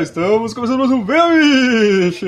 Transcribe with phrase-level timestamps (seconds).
[0.00, 2.22] estamos começando mais um Vemish!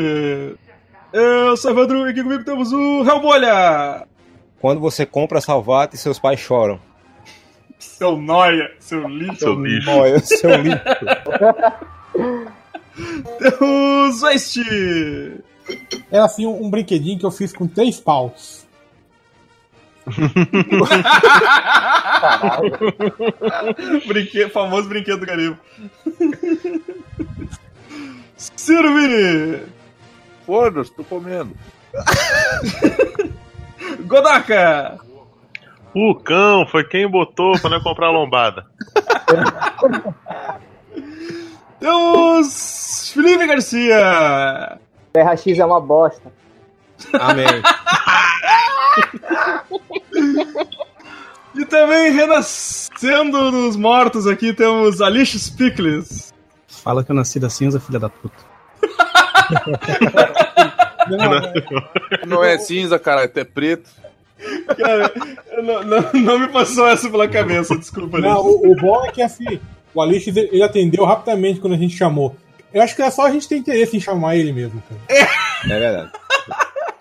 [1.12, 4.06] Eu sou o Evandro e aqui comigo temos o Helbolha!
[4.60, 6.78] Quando você compra Salvate, seus pais choram.
[7.78, 9.38] Seu noia, seu lixo.
[9.38, 9.90] Seu lixo.
[9.90, 10.80] Noia, seu lixo.
[13.38, 14.58] Temos West!
[16.10, 18.64] Era assim um, brinquedinho que eu fiz com três paus.
[24.06, 24.48] Brinque...
[24.50, 25.58] Famoso brinquedo do garimpo.
[28.66, 29.62] Ciro Vini!
[30.44, 31.56] Foda-se, tô comendo.
[34.06, 34.98] Godaka!
[35.94, 38.66] O cão foi quem botou pra não comprar lombada.
[41.78, 44.80] Temos Felipe Garcia!
[45.12, 46.32] Terra X é uma bosta.
[47.20, 47.46] Amém.
[51.58, 56.34] E também renascendo dos mortos aqui temos Alice Pickles.
[56.68, 58.45] Fala que eu nasci da cinza, filha da puta.
[62.26, 63.88] Não é cinza, cara, é preto.
[64.76, 65.12] Cara,
[65.62, 69.22] não, não, não me passou essa pela cabeça, desculpa, Não, o, o bom é que
[69.22, 69.60] assim,
[69.94, 72.36] o Alice ele atendeu rapidamente quando a gente chamou.
[72.72, 75.30] Eu acho que é só a gente ter interesse em chamar ele mesmo, cara.
[75.64, 76.10] É verdade.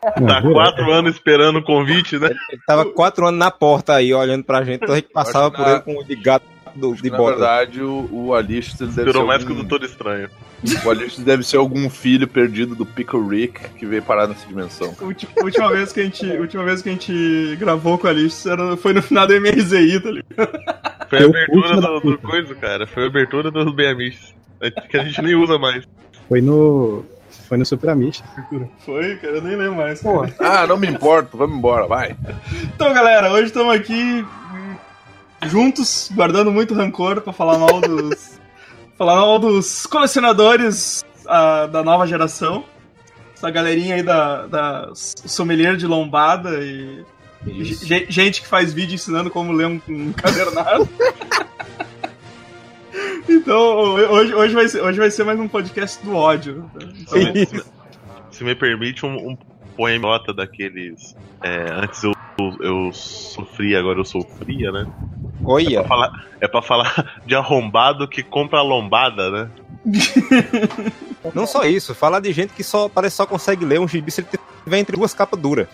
[0.02, 2.30] Tá quatro anos esperando o convite, né?
[2.52, 5.66] Ele tava quatro anos na porta aí, olhando pra gente, então a gente passava por
[5.66, 7.32] que ele com o de gato do, de Na bota.
[7.32, 9.02] verdade, o, o Alice deve.
[9.02, 10.30] Esperou mais que o Doutor Estranho.
[10.86, 14.94] O Alice deve ser algum filho perdido do Pickle Rick que veio parar nessa dimensão.
[15.02, 18.50] Ulti- última vez que a gente, última vez que a gente gravou com a Alice
[18.50, 20.60] era, foi no final do MRZI, tá ligado?
[21.10, 22.88] Foi a Eu abertura do, do coisa, cara.
[22.88, 24.34] Foi a abertura do BMX.
[24.90, 25.84] Que a gente nem usa mais.
[26.28, 27.04] Foi no.
[27.48, 28.24] Foi no Super Amish.
[28.80, 30.02] Foi, cara, eu nem lembro mais.
[30.40, 32.16] Ah, não me importo, vamos embora, vai.
[32.64, 34.26] Então, galera, hoje estamos aqui
[35.46, 38.40] juntos, guardando muito rancor pra falar mal dos.
[38.98, 42.66] Falar mal dos colecionadores ah, da nova geração.
[43.34, 47.04] Essa galerinha aí da, da sommelier de lombada e.
[48.10, 50.90] Gente que faz vídeo ensinando como ler um, um encadernado.
[53.30, 56.68] então, hoje, hoje, vai ser, hoje vai ser mais um podcast do ódio.
[56.76, 57.72] Então, Isso.
[58.32, 59.38] Se me permite, um, um
[59.78, 61.16] poemota daqueles.
[61.44, 64.88] é, antes eu, eu, eu sofria, agora eu sofria, né?
[65.46, 69.50] Olha, Pra falar- é pra falar de arrombado que compra lombada, né?
[71.34, 74.10] não só isso, falar de gente que só parece que só consegue ler um gibi
[74.12, 74.28] se ele
[74.64, 75.68] tiver entre duas capas duras.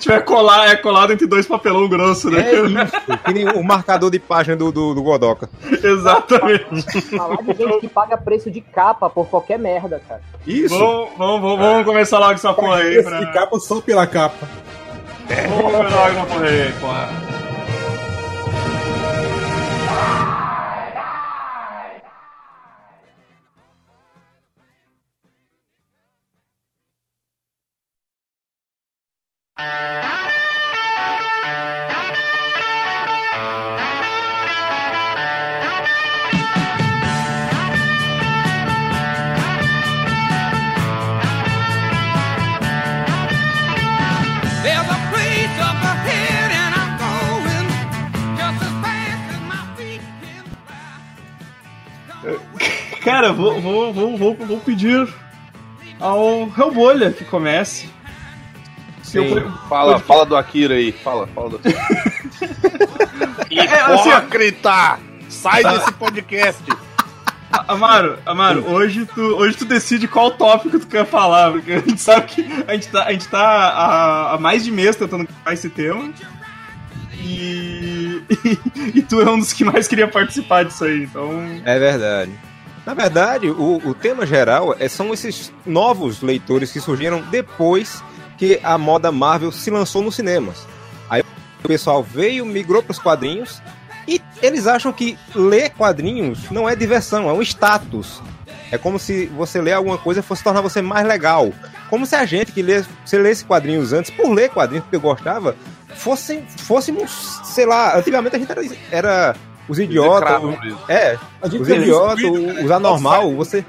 [0.00, 2.40] tiver colar, é colado entre dois papelão grosso, né?
[2.50, 5.48] É isso, que nem o marcador de página do, do, do Godoka.
[5.82, 7.00] Exatamente.
[7.16, 10.20] Falar de gente que paga preço de capa por qualquer merda, cara.
[10.44, 10.76] Isso.
[10.76, 12.96] Vamos, vamos, vamos, começar logo essa porra aí.
[12.96, 13.20] esse Pra...
[13.20, 14.48] de capa só pela capa.
[15.48, 17.51] Vamos começar logo essa porra aí, porra.
[29.58, 30.21] Uh...
[53.04, 55.08] Cara, vou, vou, vou, vou, vou pedir
[55.98, 57.88] ao Hellbolha que comece.
[59.02, 59.42] Sim.
[59.68, 61.78] Fala, fala do Akira aí, fala, fala do Akira.
[63.54, 64.98] É, assim, Hipócrita!
[65.28, 66.62] Sai desse podcast!
[67.68, 72.00] Amaro, Amaro, hoje tu, hoje tu decide qual tópico tu quer falar, porque a gente
[72.00, 75.52] sabe que a gente tá, a gente tá há, há mais de mês tentando criar
[75.52, 76.10] esse tema.
[77.24, 78.20] E,
[78.96, 81.30] e, tu é um dos que mais queria participar disso aí, então.
[81.64, 82.32] É verdade.
[82.84, 88.02] Na verdade, o, o tema geral é, são esses novos leitores que surgiram depois
[88.36, 90.66] que a moda Marvel se lançou nos cinemas.
[91.08, 91.22] Aí
[91.62, 93.62] o pessoal veio, migrou para os quadrinhos
[94.06, 98.20] e eles acham que ler quadrinhos não é diversão, é um status.
[98.72, 101.52] É como se você ler alguma coisa fosse tornar você mais legal.
[101.88, 105.54] Como se a gente que lê, se lesse quadrinhos antes, por ler quadrinhos porque gostava,
[105.94, 109.36] fosse, fôssemos, sei lá, antigamente a gente era, era
[109.68, 110.42] os idiotas.
[110.88, 112.24] É, os idiotas,
[112.64, 113.64] os anormal, você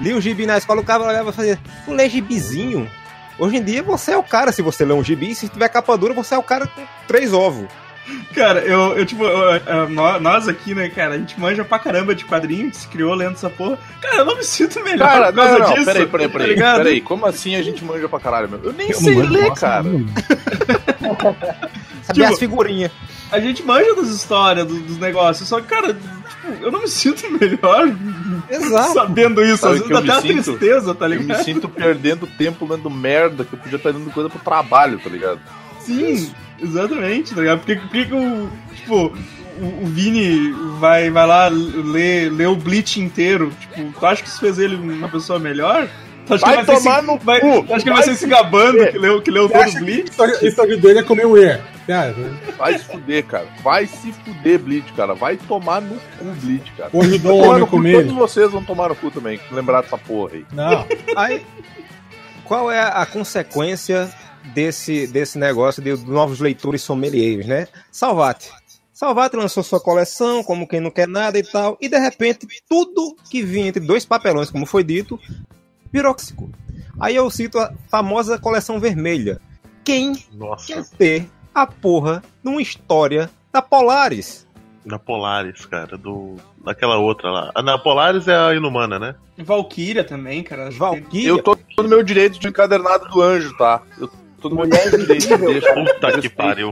[0.00, 2.90] lia o gibi na escola, o cara olhava e fazia, tu lê gibizinho?
[3.38, 5.96] Hoje em dia você é o cara se você lê um gibi, se tiver capa
[5.98, 7.66] dura, você é o cara com três ovos.
[8.34, 11.78] Cara, eu, eu tipo, eu- eu- nó- nós aqui, né, cara, a gente manja pra
[11.78, 13.78] caramba de quadrinho, que se criou lendo essa porra.
[14.02, 15.84] Cara, eu não me sinto melhor Cara, por causa não, não, disso.
[15.86, 16.76] peraí, peraí, tá peraí, ligado?
[16.78, 18.60] peraí, como assim a gente manja pra caralho, meu?
[18.62, 19.84] Eu nem Eu sei ler, cara.
[22.02, 22.92] Sabe Tipo, as figurinhas.
[23.34, 26.88] A gente manja das histórias, do- dos negócios, só que, cara, tipo, eu não me
[26.88, 27.92] sinto melhor
[28.48, 28.92] Exato.
[28.94, 29.58] sabendo isso.
[29.58, 30.44] Sabe Às vezes eu dá até uma sinto?
[30.58, 31.44] tristeza, tá Eu me ligado?
[31.44, 35.40] sinto perdendo tempo lendo merda, que eu podia estar lendo coisa pro trabalho, tá ligado?
[35.80, 36.32] Sim,
[36.62, 37.58] exatamente, tá ligado?
[37.60, 38.48] Por que, por que que o.
[38.74, 39.12] Tipo,
[39.60, 43.52] o, o Vini vai, vai lá ler, ler o Bleach inteiro?
[43.60, 45.88] Tipo, tu acha que isso fez ele uma pessoa melhor?
[46.26, 47.94] Tu acha Vai que ele vai tomar ser, no vai, cu, tu acha que ele
[47.94, 50.10] vai vai ser se se gabando que leu, que leu todo o que Bleach?
[50.10, 51.62] isso isso ajudou ele a comer um er?
[51.86, 52.14] Cara,
[52.56, 53.46] Vai se fuder, cara.
[53.62, 55.14] Vai se fuder, Bleach, cara.
[55.14, 56.90] Vai tomar no cu, Bleach, cara.
[56.92, 59.82] ou ajudou o Tomar homem a comer todos vocês vão tomar no cu também, lembrar
[59.82, 60.46] dessa porra aí.
[60.50, 60.86] Não.
[61.14, 61.44] Aí,
[62.44, 64.10] qual é a consequência
[64.54, 67.68] desse, desse negócio de novos leitores sommeliers, né?
[67.90, 68.50] Salvate.
[68.92, 73.16] Salvate lançou sua coleção, como quem não quer nada e tal, e de repente tudo
[73.28, 75.18] que vinha entre dois papelões, como foi dito,
[75.94, 76.50] piróxico.
[76.98, 79.40] Aí eu cito a famosa coleção vermelha.
[79.84, 84.44] Quem Nossa, quer ter a porra numa história da Polaris?
[84.84, 86.36] da Polaris, cara, do.
[86.62, 87.50] Daquela outra lá.
[87.54, 89.14] A da Polaris é a Inumana, né?
[89.38, 90.70] Valkyria também, cara.
[90.70, 91.28] Valkyria?
[91.28, 93.80] Eu tô no meu direito de encadernado do anjo, tá?
[93.98, 95.06] Eu tô no meu direito,
[95.38, 95.74] deixa.
[95.74, 96.70] Puta que pariu.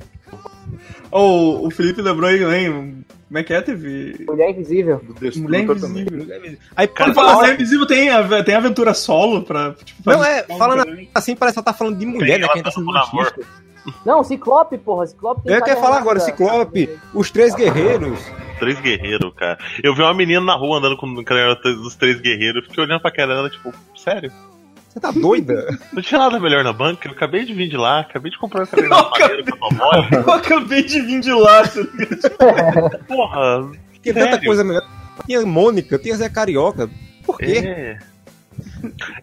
[1.13, 3.05] Oh, o Felipe lembrou aí também.
[3.29, 3.61] Como é que é?
[3.63, 4.25] Teve.
[4.27, 4.99] Mulher invisível.
[5.05, 6.03] Do Destrutor Mulher também.
[6.03, 6.59] Invisível.
[6.77, 8.09] Aí, Quando fala- Mulher Invisível, tem,
[8.45, 9.73] tem aventura solo pra.
[9.85, 12.45] Tipo, Não, é, falando assim, parece que ela tá falando de mulher, né?
[12.45, 13.13] ela Quem tá sendo namoro.
[13.13, 13.47] machista.
[14.07, 15.07] Não, Ciclope, porra.
[15.07, 16.21] Ciclope tem Eu quero falar agora.
[16.21, 18.19] Ciclope, os três guerreiros.
[18.59, 19.59] Três guerreiros, cara.
[19.83, 22.65] Eu vi uma menina na rua andando com o cara dos três guerreiros.
[22.67, 24.31] Fiquei olhando pra cara dela, tipo, sério?
[24.93, 25.79] Você tá doida?
[25.91, 27.09] Não tinha nada melhor na banca.
[27.09, 30.09] Eu acabei de vir de lá, acabei de comprar que eu mole.
[30.13, 31.63] Eu acabei de vir de lá.
[33.09, 33.71] Porra,
[34.03, 34.83] Tinha tanta coisa melhor.
[35.25, 36.91] Tinha Mônica, tinha Zé Carioca.
[37.25, 37.63] Por quê?
[37.65, 37.99] É.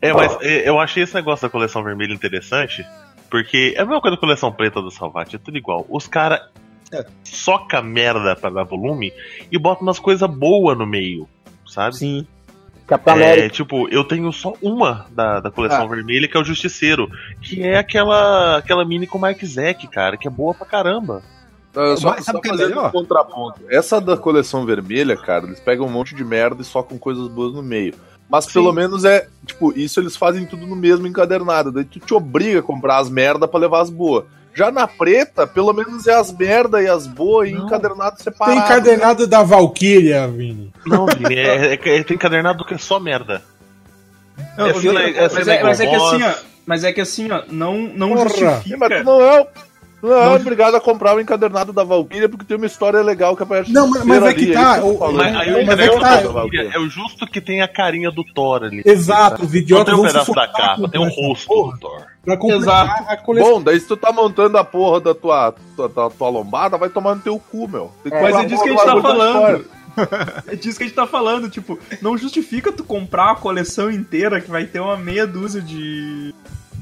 [0.01, 2.83] É, mas é, eu achei esse negócio da coleção vermelha interessante,
[3.30, 5.86] porque é a mesma coisa da coleção preta do Salvati, é tudo igual.
[5.88, 6.42] Os caras
[6.92, 7.06] É.
[7.24, 9.13] soca merda pra dar volume
[9.51, 11.30] e botam umas coisas boas no meio,
[11.68, 11.95] sabe?
[11.95, 12.27] Sim.
[12.90, 13.50] Capitão É, América.
[13.50, 15.88] tipo, eu tenho só uma da, da coleção Ah.
[15.88, 17.10] vermelha, que é o Justiceiro,
[17.42, 21.22] que é aquela aquela mini com o Mark Zack, cara, que é boa pra caramba.
[21.72, 22.88] Só, Mas sabe só é fazendo melhor?
[22.88, 23.62] um contraponto.
[23.70, 27.28] Essa da coleção vermelha, cara, eles pegam um monte de merda e só com coisas
[27.28, 27.94] boas no meio.
[28.28, 28.54] Mas Sim.
[28.54, 31.72] pelo menos é, tipo, isso eles fazem tudo no mesmo encadernado.
[31.72, 34.26] Daí tu te obriga a comprar as merda pra levar as boas.
[34.60, 37.66] Já na preta, pelo menos é as merda e as boas em Não.
[37.66, 38.60] encadernado Tem separado.
[38.60, 40.70] encadernado da Valkyria, Vini.
[40.86, 43.42] Não, Vini, é, é, é, tem encadernado que é só merda.
[44.58, 46.34] Não, É é Mas é, mas é que assim, ó.
[46.66, 48.30] Mas é que assim, ó, não, não Porra.
[48.30, 48.42] Sim,
[48.76, 48.98] mas justifica.
[49.00, 49.48] tu não é,
[50.01, 53.44] não é obrigado a comprar o encadernado da Valkyria porque tem uma história legal que
[53.44, 56.00] aparece Não, mas- mas é que tá, o- Mas Mas- aí mas o é que
[56.00, 58.81] tá, da eu- Valkyria é o justo que tem a carinha do Thor ali.
[58.86, 62.01] Exato, os Não idiotas tem um pedaço da capa, tem o essa rosto do Thor.
[62.24, 63.54] Pra completar a coleção.
[63.54, 66.90] Bom, daí se tu tá montando a porra da tua, tua, tua, tua lombada, vai
[66.90, 67.92] tomar no teu cu, meu.
[68.12, 69.66] É, Mas é disso que a gente tá falando.
[70.48, 74.40] É disso que a gente tá falando, tipo, não justifica tu comprar a coleção inteira
[74.40, 76.34] que vai ter uma meia dúzia de.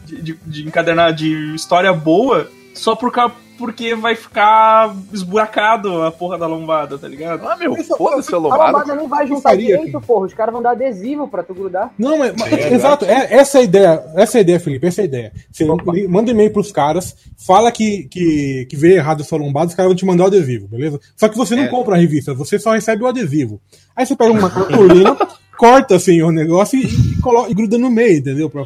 [0.05, 2.47] de, de, de encadernar de história boa
[2.77, 7.47] só por, ca- porque vai ficar esburacado a porra da lombada, tá ligado?
[7.47, 8.65] Ah, meu, foda-se a A lombada.
[8.71, 10.27] lombada nem vai juntar direito, porra.
[10.27, 11.91] Os caras vão dar adesivo pra tu grudar.
[11.97, 15.01] Não, mas, mas- exato, é, essa é a ideia, essa é a ideia, Felipe, essa
[15.01, 15.33] é a ideia.
[15.51, 15.65] Você
[16.07, 19.89] manda e-mail pros caras, fala que, que, que veio errado a sua lombada, os caras
[19.89, 20.99] vão te mandar o adesivo, beleza?
[21.15, 21.67] Só que você não É.
[21.67, 23.59] compra a revista, você só recebe o adesivo.
[23.95, 25.17] Aí você pega uma cartolina,
[25.57, 28.49] corta assim o negócio e, e, coloca, e gruda no meio, entendeu?
[28.49, 28.65] Pra-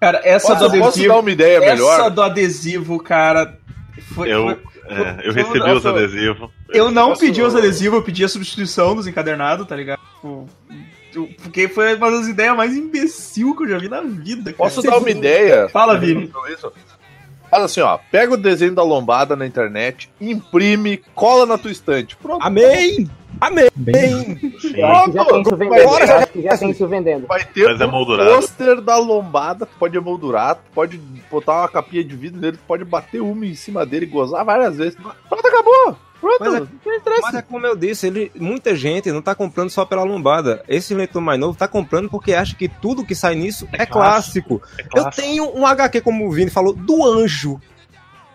[0.00, 1.08] Cara, essa Posso, do posso adesivo.
[1.14, 2.10] dar uma ideia essa melhor?
[2.10, 3.58] do adesivo, cara.
[4.14, 4.58] Foi, Eu, foi-
[4.96, 6.50] é, eu recebi os adesivos.
[6.70, 10.00] Eu não Posso- pedi os adesivos, eu pedi a substituição dos encadernados, tá ligado?
[10.14, 10.48] Tipo,
[11.42, 14.52] Porque foi uma das ideias mais imbecil que eu já vi na vida.
[14.52, 14.56] Cara.
[14.56, 15.68] Posso dar uma ideia?
[15.68, 16.30] Fala, Vini.
[16.52, 16.72] Isso.
[17.50, 17.98] Faz assim, ó.
[18.12, 22.14] Pega o desenho da lombada na internet, imprime, cola na tua estante.
[22.16, 22.44] Pronto.
[22.44, 23.08] Amém!
[23.40, 23.68] Amém!
[24.74, 25.80] Eu acho que já tem isso vendendo.
[25.82, 27.26] Agora Eu acho que já tem isso vendendo.
[27.26, 28.30] Vai ter Mas é um moldurado.
[28.30, 30.98] pôster da lombada, tu pode emoldurar, tu pode
[31.30, 34.44] botar uma capinha de vidro nele, tu pode bater uma em cima dele e gozar
[34.44, 34.94] várias vezes.
[34.96, 35.96] Pronto, acabou.
[36.20, 37.20] Pronto, Mas é-.
[37.22, 40.64] Mas é como eu disse, ele, muita gente não tá comprando só pela lombada.
[40.68, 44.60] Esse leitor mais novo tá comprando porque acha que tudo que sai nisso é, clássico.
[44.76, 45.22] É Eu clássico.
[45.22, 47.60] tenho um HQ, como o Vini falou, do Anjo.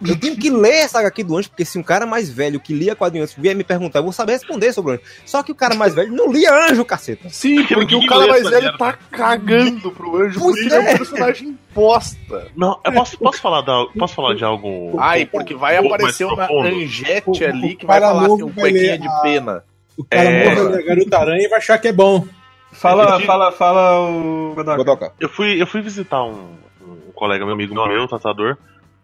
[0.07, 2.73] Eu tenho que ler essa HQ do Anjo, porque se um cara mais velho que
[2.73, 5.03] lia quadrinhos antes vier me perguntar, eu vou saber responder sobre o Anjo.
[5.25, 7.29] Só que o cara mais velho não lia Anjo, caceta.
[7.29, 8.77] Sim, porque o cara mais velho merda.
[8.77, 10.97] tá cagando pro anjo, Pois porque ele é um é.
[10.97, 12.47] personagem bosta.
[12.55, 14.95] Não, eu posso, posso, falar, da, posso falar de algo.
[14.99, 16.45] Ai, porque vai Um aparecer uma.
[16.51, 19.63] Anjete ali que vai falar assim, um cuequinha de pena.
[19.97, 20.55] O cara É.
[20.55, 22.25] morre da garota aranha e vai achar que é bom.
[22.71, 24.77] Fala, fala, fala o Godoka.
[24.77, 25.13] Godoka.
[25.19, 28.57] Eu fui, eu fui visitar um, um colega meu amigo meu, um tatuador.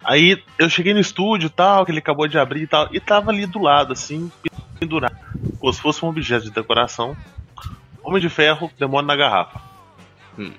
[0.03, 2.99] Aí eu cheguei no estúdio e tal, que ele acabou de abrir e tal, e
[2.99, 4.31] tava ali do lado, assim,
[4.79, 5.15] pendurado,
[5.59, 7.15] como se fosse um objeto de decoração.
[8.01, 9.59] Homem de Ferro, Demônio na Garrafa.
[10.37, 10.51] Hum.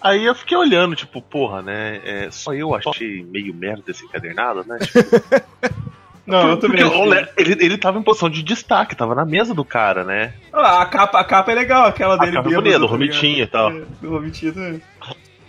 [0.00, 2.00] Aí eu fiquei olhando, tipo, porra, né?
[2.04, 4.78] é, só eu achei meio merda esse encadernado, né?
[4.78, 5.00] Tipo,
[6.26, 7.00] Não, eu porque também.
[7.02, 10.32] o Le- ele, ele tava em posição de destaque, tava na mesa do cara, né?
[10.52, 12.32] Ah, a, capa, a capa é legal, aquela dele.
[12.32, 12.86] capa é bonita, do?
[12.86, 13.70] Romitinho e tal.
[13.70, 14.82] É, Do Romitinho também.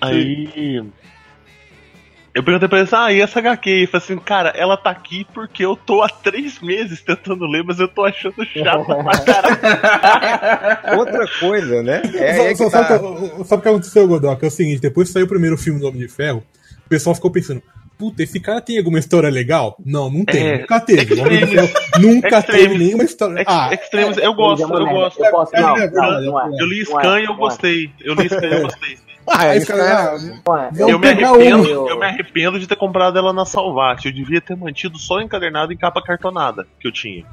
[0.02, 0.84] Aí.
[2.36, 3.70] Eu perguntei pra ele assim, ah, e essa HQ?
[3.70, 7.64] E falei assim, cara, ela tá aqui porque eu tô há três meses tentando ler,
[7.64, 11.00] mas eu tô achando chato pra caralho.
[11.00, 12.02] Outra coisa, né?
[12.14, 12.88] É, aí é Só- que só- tá.
[12.90, 14.46] sabe, o que- sabe o que aconteceu, Godoka?
[14.46, 16.44] É o seguinte, depois que saiu o primeiro filme do Homem de Ferro,
[16.86, 17.64] o pessoal ficou pensando,
[17.98, 19.78] puta, esse cara tem alguma história legal?
[19.86, 21.14] Não, não tem, É, nunca teve.
[21.14, 21.72] O Homem de Extremes.
[21.72, 23.40] Ferro nunca teve nenhuma história.
[23.40, 25.24] Ex Ah, Extremos, eu gosto, é eu gosto.
[25.24, 26.50] Eu posso, não, É, não, não é.
[26.62, 27.38] Eu li é, Scan e eu é.
[27.38, 27.90] gostei.
[28.02, 28.98] Eu li Scan e eu gostei.
[29.28, 29.46] Ah,
[31.00, 31.90] me, arrependo, um.
[31.90, 34.06] eu me arrependo de ter comprado ela na Salvat.
[34.06, 37.26] Eu devia ter mantido só encadernado em capa cartonada que eu tinha.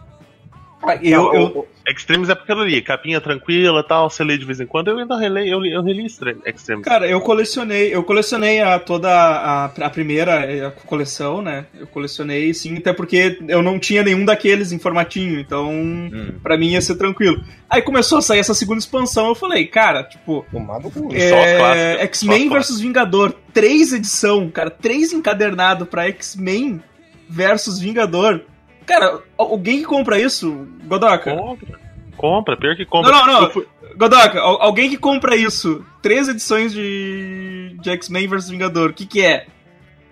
[0.85, 4.45] Ah, Eu, eu, Extremes é porque eu li, capinha tranquila e tal, você lê de
[4.45, 4.89] vez em quando.
[4.89, 6.85] Eu ainda releio, eu, eu reli Extreme- Extremes.
[6.85, 11.67] Cara, eu colecionei, eu colecionei a, toda a, a primeira eh, coleção, né?
[11.79, 16.35] Eu colecionei sim, até porque eu não tinha nenhum daqueles em formatinho, então Hum.
[16.43, 17.43] pra mim ia ser tranquilo.
[17.69, 22.81] Aí começou a sair essa segunda expansão, eu falei, cara, tipo, Tomado é, X-Men versus
[22.81, 26.81] Vingador, três edição, cara, três encadernado pra X-Men
[27.29, 28.43] versus Vingador.
[28.87, 31.35] Cara, alguém que compra isso, Godoka?
[31.35, 31.81] Compra.
[32.17, 33.11] Compra, pior que compra.
[33.11, 33.51] Não, não, não.
[33.51, 38.95] Fui- Godoka, al- alguém que compra isso, três edições de, de X-Men vs Vingador, o
[38.95, 39.47] que que é?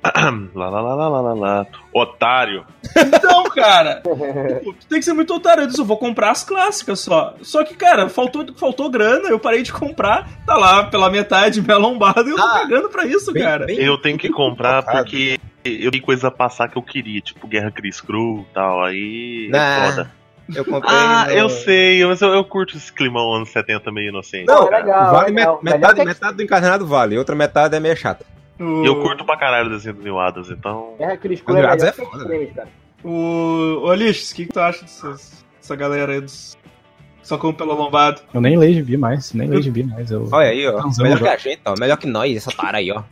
[0.55, 1.67] lá, lá, lá, lá, lá, lá, lá.
[1.93, 2.65] Otário.
[2.97, 5.63] Então, cara, tu tem que ser muito otário.
[5.63, 7.35] Eu disse, eu vou comprar as clássicas só.
[7.43, 11.77] Só que, cara, faltou, faltou grana, eu parei de comprar, tá lá pela metade minha
[11.77, 13.67] lombada e eu tô Ah, cagando pra isso, bem- cara.
[13.67, 17.47] bem- Eu tenho que comprar porque eu tenho coisa a passar que eu queria, tipo
[17.47, 18.83] Guerra Cris Cru e tal.
[18.85, 20.11] Aí é Nah, foda.
[20.55, 20.93] Eu comprei.
[20.97, 24.47] Ah, no- eu sei, mas eu, eu curto esse climão anos 70 meio inocente.
[24.47, 25.61] Não, é legal, vale legal.
[25.63, 28.25] met- metade, metade do encarnado vale, outra metade é meio chata.
[28.61, 30.95] O, Eu curto pra caralho o desenho do Neil Adams, então.
[30.99, 32.69] Guerra Cris Cru é é foda, Extremes, cara.
[33.03, 36.59] O, o Alix, o que, que tu acha dessas, dessa galera aí dos.
[37.23, 38.21] Só como pela lombada?
[38.35, 40.11] Eu nem leio gibi mais, nem leio gibi mais.
[40.11, 40.29] Eu...
[40.31, 40.81] Olha aí, ó.
[40.81, 41.25] Transão melhor já.
[41.25, 41.75] que a gente, ó.
[41.79, 43.03] Melhor que nós, essa para aí, ó.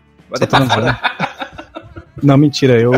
[0.69, 1.01] Fora.
[2.23, 2.93] Não, mentira, eu.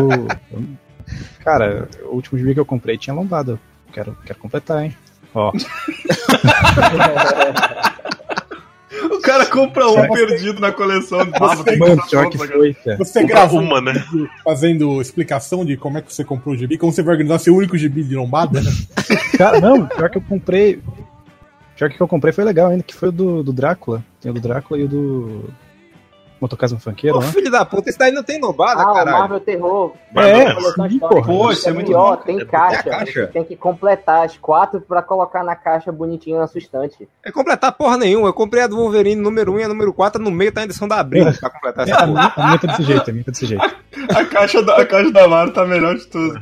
[1.39, 3.57] Cara, o último gibi que eu comprei tinha lombada.
[3.93, 4.95] Quero, quero completar, hein?
[5.33, 5.51] Ó,
[9.03, 10.13] O cara compra um Sério?
[10.13, 11.25] perdido na coleção.
[11.39, 12.97] Nossa, tem mano, pior que foi, cara.
[12.97, 13.93] Você gravou uma, né?
[14.43, 17.55] fazendo explicação de como é que você comprou o gibi, como você vai organizar seu
[17.55, 18.61] único gibi de lombada?
[19.37, 20.81] Cara, não, pior que eu comprei.
[21.75, 24.03] Pior que o que eu comprei foi legal ainda, que foi o do, do Drácula.
[24.19, 25.49] Tem o do Drácula e o do.
[26.41, 27.27] Motocasmo Funkeiro, Ô, né?
[27.27, 29.17] filho da puta, esse daí não tem lombada, Ah, caralho.
[29.19, 29.93] Marvel Terror.
[30.15, 31.21] É, Coleção sim, porra.
[31.23, 32.83] Pô, isso é muito bom, Tem caixa.
[32.83, 33.13] Tem a caixa?
[33.25, 36.49] Você tem que completar as quatro pra colocar na caixa bonitinha na.
[37.23, 38.27] É completar porra nenhuma.
[38.27, 40.63] Eu comprei a do Wolverine número 1 e a número 4 no meio tá a
[40.63, 42.33] edição da Abril pra completar essa A porra.
[42.35, 43.75] a minha tá desse jeito, a minha tá desse jeito.
[44.15, 46.39] A caixa da, a caixa da Mara tá melhor de tudo.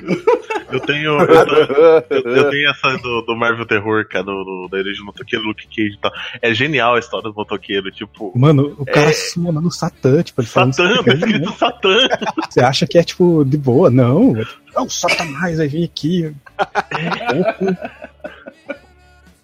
[0.72, 1.20] Eu tenho.
[1.20, 5.06] Eu, eu- eu tenho essa do, do Marvel Terror, cara, do, do, da origem do
[5.06, 6.12] motoqueiro, Luke Cage e tal.
[6.42, 8.32] É genial a história do motoqueiro, tipo.
[8.38, 11.98] Mano, o cara summonando o Satã, tipo, ele falando Satã, tá escrito Satã.
[12.50, 13.90] Você acha que é, tipo, de boa?
[13.90, 14.34] Não.
[14.38, 16.34] É o Satanás vai vir aqui.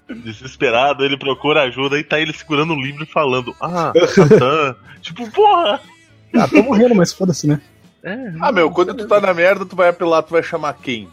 [0.08, 4.76] Desesperado, ele procura ajuda e tá ele segurando o livro e falando: Ah, Satã.
[5.02, 5.80] tipo, porra!
[6.36, 7.60] Ah, tô morrendo, mas foda-se, né?
[8.04, 11.10] É, Ah, meu, quando tu tá na merda, tu vai apelar, tu vai chamar quem?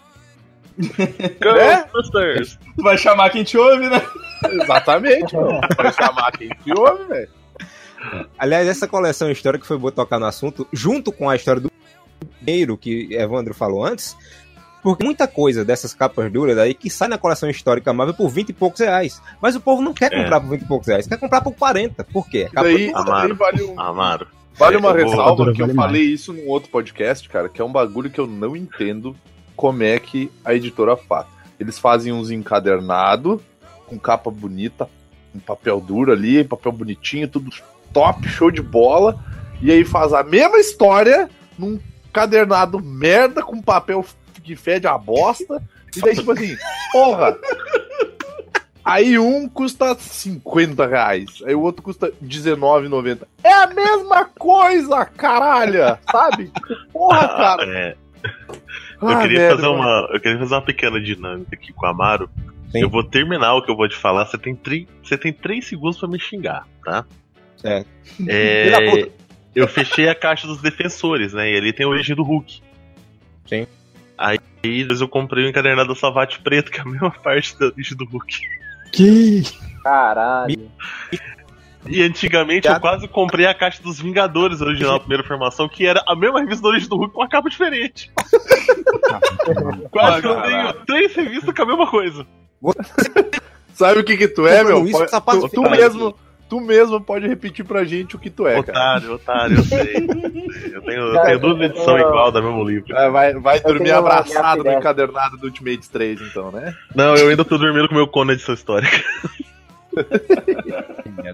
[1.40, 2.58] Ghostbusters!
[2.76, 4.02] Tu vai chamar quem te ouve, né?
[4.50, 5.60] Exatamente, meu.
[5.76, 7.28] Vai chamar quem te ouve, velho.
[8.38, 11.70] Aliás, essa coleção histórica que foi boa tocar no assunto, junto com a história do
[12.38, 14.16] primeiro que Evandro falou antes,
[14.82, 18.48] porque muita coisa dessas capas duras aí que sai na coleção histórica Marvel por 20
[18.48, 19.22] e poucos reais.
[19.40, 20.22] Mas o povo não quer É.
[20.22, 22.02] comprar por 20 e poucos reais, quer comprar por 40.
[22.04, 22.48] Por quê?
[22.52, 23.04] Capa Daí, dura.
[23.04, 23.34] daí Amaro.
[23.36, 24.26] vale, um- Amaro.
[24.54, 27.60] vale uma Eu vou- ressalva que eu vale falei isso num outro podcast, cara, que
[27.60, 29.14] é um bagulho que eu não entendo
[29.54, 31.26] como é que a editora faz.
[31.60, 33.40] Eles fazem uns encadernados,
[33.86, 34.88] com capa bonita,
[35.34, 37.50] um papel duro ali, papel bonitinho, tudo
[37.92, 39.18] top, show de bola.
[39.60, 41.78] E aí faz a mesma história num
[42.12, 44.04] cadernado merda com papel
[44.42, 45.62] que fede a bosta.
[45.96, 46.56] E daí, tipo assim,
[46.92, 47.36] porra!
[48.84, 53.20] Aí um custa 50 reais, aí o outro custa R$19,90.
[53.44, 55.96] É a mesma coisa, caralho!
[56.10, 56.50] Sabe?
[56.92, 57.64] Porra, cara!
[57.64, 57.96] É,
[59.00, 59.80] eu, Ah, queria merda, fazer mano.
[59.82, 62.28] uma, eu queria fazer uma pequena dinâmica aqui com o Amaro.
[62.72, 62.80] Sim.
[62.80, 64.26] Eu vou terminar o que eu vou te falar.
[64.26, 67.04] Você tem, tri, você tem três segundos pra me xingar, tá?
[67.64, 69.12] É, puta.
[69.54, 71.50] eu fechei a caixa dos defensores, né?
[71.52, 72.62] E ali tem a origem do Hulk.
[73.46, 73.66] Sim.
[74.18, 77.66] Aí depois eu comprei o encadernado da Savate Preto, que é a mesma parte da
[77.66, 78.38] origem do Hulk.
[78.92, 79.42] Que.
[79.82, 80.70] Caralho.
[81.86, 86.02] E antigamente eu quase comprei a caixa dos Vingadores original, a primeira formação, que era
[86.06, 88.10] a mesma revista do Origem do Hulk com uma capa diferente.
[89.90, 92.26] quase que eu tenho três revistas com a mesma coisa.
[93.74, 94.86] Sabe o que que tu é, meu?
[94.86, 96.14] isso tu, tu mesmo,
[96.52, 98.78] tu mesmo pode repetir pra gente o que tu é, cara.
[98.78, 100.06] Otário, otário, eu sei.
[100.70, 102.94] Eu tenho, eu tenho duas edições igual da mesmo livro.
[102.94, 106.76] Vai, vai, vai dormir abraçado no encadernado do Ultimate 3, então, né?
[106.94, 108.86] Não, eu ainda tô dormindo com o meu Conan de sua história.
[111.24, 111.32] É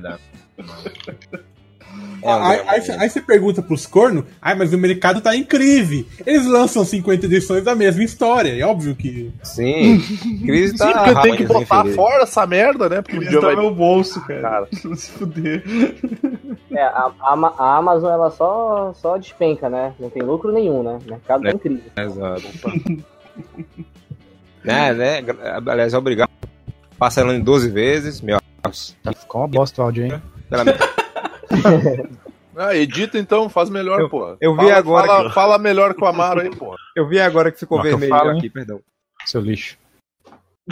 [2.25, 6.07] aí, aí, cê- aí você pergunta pros cornos, ai, mas o mercado tá crise.
[6.27, 8.59] Eles lançam 50 edições da mesma história.
[8.59, 9.33] É óbvio que.
[9.43, 10.01] Sim.
[10.45, 13.03] Crise tá Sim, porque tem que rapaz, botar fora essa merda, né?
[13.03, 13.57] Porque Eles dia estão vai...
[13.57, 14.41] no meu bolso, cara.
[14.43, 14.69] Cara.
[14.85, 15.63] Não se fuder.
[16.73, 19.95] É, a, a a Amazon ela só, só despenca, né?
[19.99, 20.99] Não tem lucro nenhum, né?
[21.07, 21.53] O mercado tá É.
[21.53, 21.83] em crise.
[21.97, 22.43] Exato.
[24.65, 25.25] né, né?
[25.67, 26.29] Aliás, obrigado.
[26.99, 28.39] Parcelando em 12 vezes, meu.
[28.61, 30.23] Tá, ficou uma bosta o áudio, hein?
[30.51, 30.65] Pela-
[32.57, 34.37] Ah, edita então, faz melhor, Eu- pô.
[34.41, 36.75] eu vi Fala- agora Fala, que- fala melhor com o Amaro aí, pô.
[36.97, 38.39] Eu vi agora que ficou Mas que eu vermelho falo, hein?
[38.39, 38.81] aqui, perdão.
[39.25, 39.77] Seu lixo.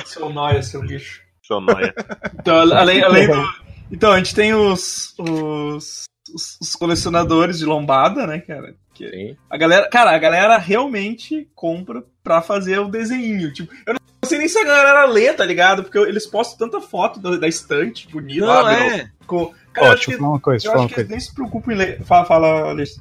[0.05, 1.23] Seu nóia, seu bicho.
[1.43, 1.95] Seu noia.
[2.40, 3.66] Então, além, além do.
[3.93, 8.75] Então, a gente tem os, os, os, os colecionadores de lombada, né, cara?
[8.93, 9.37] Que Sim.
[9.49, 13.52] a galera, cara, a galera realmente compra pra fazer o desenho.
[13.52, 15.85] Tipo, eu não sei nem se a galera lê, tá ligado?
[15.85, 18.45] Porque eles postam tanta foto da, da estante bonita.
[18.45, 18.75] Não, sabe?
[18.88, 19.11] é.
[19.25, 21.00] Com, cara, Ó, deixa eu falar uma coisa, eu acho uma que coisa.
[21.09, 22.02] eles nem se preocupam em ler.
[22.04, 23.00] Fala, fala, Alex.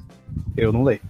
[0.56, 1.00] Eu não leio.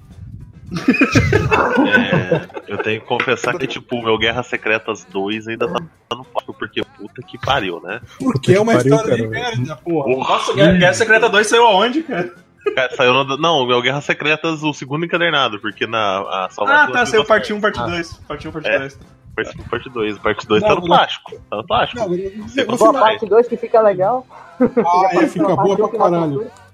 [1.87, 6.25] É, eu tenho que confessar que, tipo, o meu Guerra Secretas 2 ainda tá no
[6.25, 8.01] foco, porque puta que pariu, né?
[8.19, 9.57] Porque é uma pariu, história de cara.
[9.57, 10.17] merda, porra.
[10.17, 12.35] Nossa, Guerra, Guerra Secreta 2 saiu aonde, cara?
[12.75, 16.89] Cara, saiu no, não, o meu Guerra Secretas, o segundo encadernado, porque na a Ah,
[16.93, 17.79] tá, saiu Vida parte 1, Certa.
[17.79, 18.13] parte 2.
[18.27, 18.79] Parte 1, parte É.
[18.81, 18.99] 2.
[19.37, 20.19] Parte 1, parte 2.
[20.19, 21.33] Parte 2 tá no plástico.
[21.51, 22.01] Tá no plástico.
[22.01, 22.09] Não,
[22.49, 24.27] Você você, a parte 2 que fica legal.
[24.61, 26.51] ah, é, fica boa pra caralho.
[26.51, 26.67] cultura.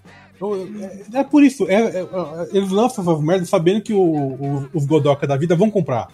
[1.14, 2.07] É, é por isso, é, é, é,
[2.53, 6.09] eles lançam essas merdas sabendo que o- o- os Godoka da vida vão comprar.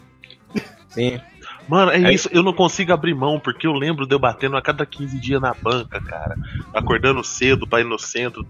[0.89, 1.19] Sim.
[1.67, 2.13] Mano, é É.
[2.15, 5.19] isso, eu não consigo abrir mão, porque eu lembro de eu batendo a cada 15
[5.21, 6.35] dias na banca, cara.
[6.75, 8.47] Acordando cedo pra ir no centro,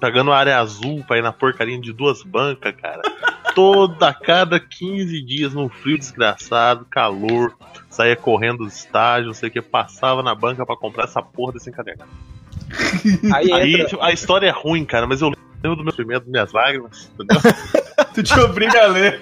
[0.00, 3.02] pegando a área azul pra ir na porcaria de duas bancas, cara.
[3.60, 7.54] Toda a cada 15 dias, num frio desgraçado, calor,
[7.90, 11.52] saía correndo do estágio, não sei o que, passava na banca pra comprar essa porra
[11.52, 12.10] desse encadernado.
[13.34, 13.86] Aí Aí entra.
[13.86, 15.30] tipo, a história é ruim, cara, mas eu
[15.62, 17.38] lembro do meu sofrimento, das minhas lágrimas, entendeu?
[18.14, 19.20] Tu te obriga a ler.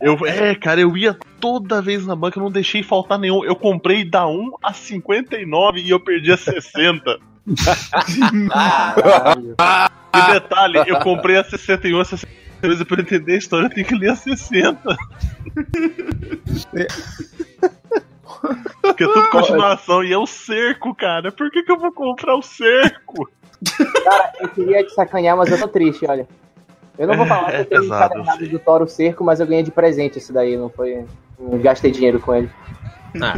[0.00, 3.44] Eu, é, cara, eu ia toda vez na banca, eu não deixei faltar nenhum.
[3.44, 7.20] Eu comprei da 1 a 59 e eu perdi a 60.
[8.48, 9.54] Caralho.
[10.14, 12.41] E detalhe, eu comprei a 61, a 62
[12.80, 14.96] e pra eu entender a história eu tenho que ler a 60.
[18.80, 21.30] Porque é tudo continuação e é o cerco, cara.
[21.30, 23.30] Por que, que eu vou comprar o cerco?
[24.04, 26.26] Cara, eu queria te sacanear, mas eu tô triste, olha.
[26.98, 29.40] Eu não vou falar que É, eu tenho um pesado, encadernado do Toro Cerco, mas
[29.40, 31.04] eu ganhei de presente esse daí, não foi.
[31.38, 32.50] Não gastei dinheiro com ele.
[33.20, 33.34] Ah.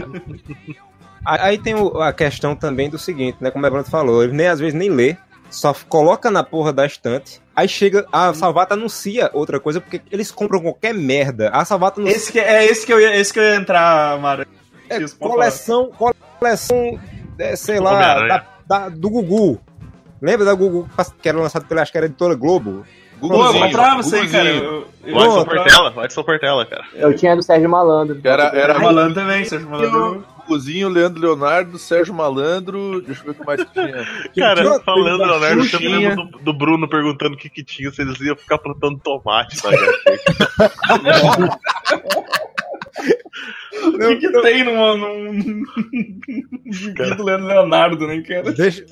[1.26, 3.50] Aí tem o- a questão também do seguinte, né?
[3.50, 5.16] Como a Bruno falou, ele nem às vezes nem lê,
[5.54, 7.40] só coloca na porra da estante.
[7.56, 11.50] Aí chega, a Salvata anuncia outra coisa, porque eles compram qualquer merda.
[11.50, 14.18] A Salvata anuncia Esse que, é esse que eu ia, esse que eu ia entrar,
[14.18, 14.46] Mara.
[14.90, 15.90] é, coleção,
[16.38, 16.98] coleção,
[17.38, 19.60] é, sei lá, da, da- do Gugu.
[20.20, 20.88] Lembra da Gugu
[21.22, 22.84] que era lançado pela, acho que era editora Globo?
[23.20, 24.44] Pô, eu comprava isso aí, cara.
[24.44, 24.64] Guguzinho.
[24.64, 26.84] Eu, eu, O Edson Pô, Portela, o Edson Portela, cara.
[26.94, 28.20] Eu tinha do Sérgio Malandro.
[28.24, 30.24] Era, era Malandro também, Sérgio Malandro.
[30.46, 33.00] Guguzinho, Leandro Leonardo, Sérgio Malandro.
[33.00, 34.06] Deixa eu ver o que mais que tinha.
[34.36, 35.98] Cara, tinha- falando Leonardo, eu Xuxinha.
[36.10, 39.56] lembro do, do Bruno perguntando o que, que tinha, se eles iam ficar plantando tomate
[39.64, 41.58] na HQ.
[43.86, 45.62] O que, que tem numa, num.
[46.70, 48.52] gibi do Leandro Leonardo, né, cara?
[48.52, 48.84] Deixa,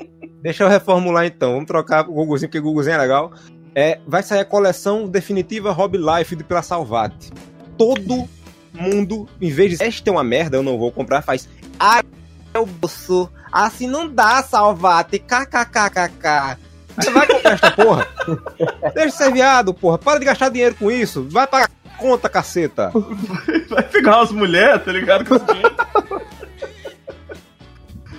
[0.42, 1.52] deixa eu reformular então.
[1.52, 3.32] Vamos trocar o Guguzinho, porque o Guguzinho é legal.
[3.74, 7.32] É, vai sair a coleção definitiva Hobby Life de pela Salvate.
[7.78, 8.28] Todo
[8.72, 11.48] mundo, em vez de esta é uma merda, eu não vou comprar, faz.
[11.78, 12.02] Ai,
[12.52, 13.30] meu bolso.
[13.50, 15.18] Assim não dá, Salvate.
[15.18, 16.58] KKKKK.
[16.96, 18.06] Você vai comprar esta porra?
[18.94, 19.98] Deixa de ser viado, porra.
[19.98, 21.26] Para de gastar dinheiro com isso.
[21.30, 22.90] Vai pagar conta, caceta.
[23.70, 25.24] Vai pegar umas mulheres, tá ligado?
[25.24, 25.76] Com dinheiro.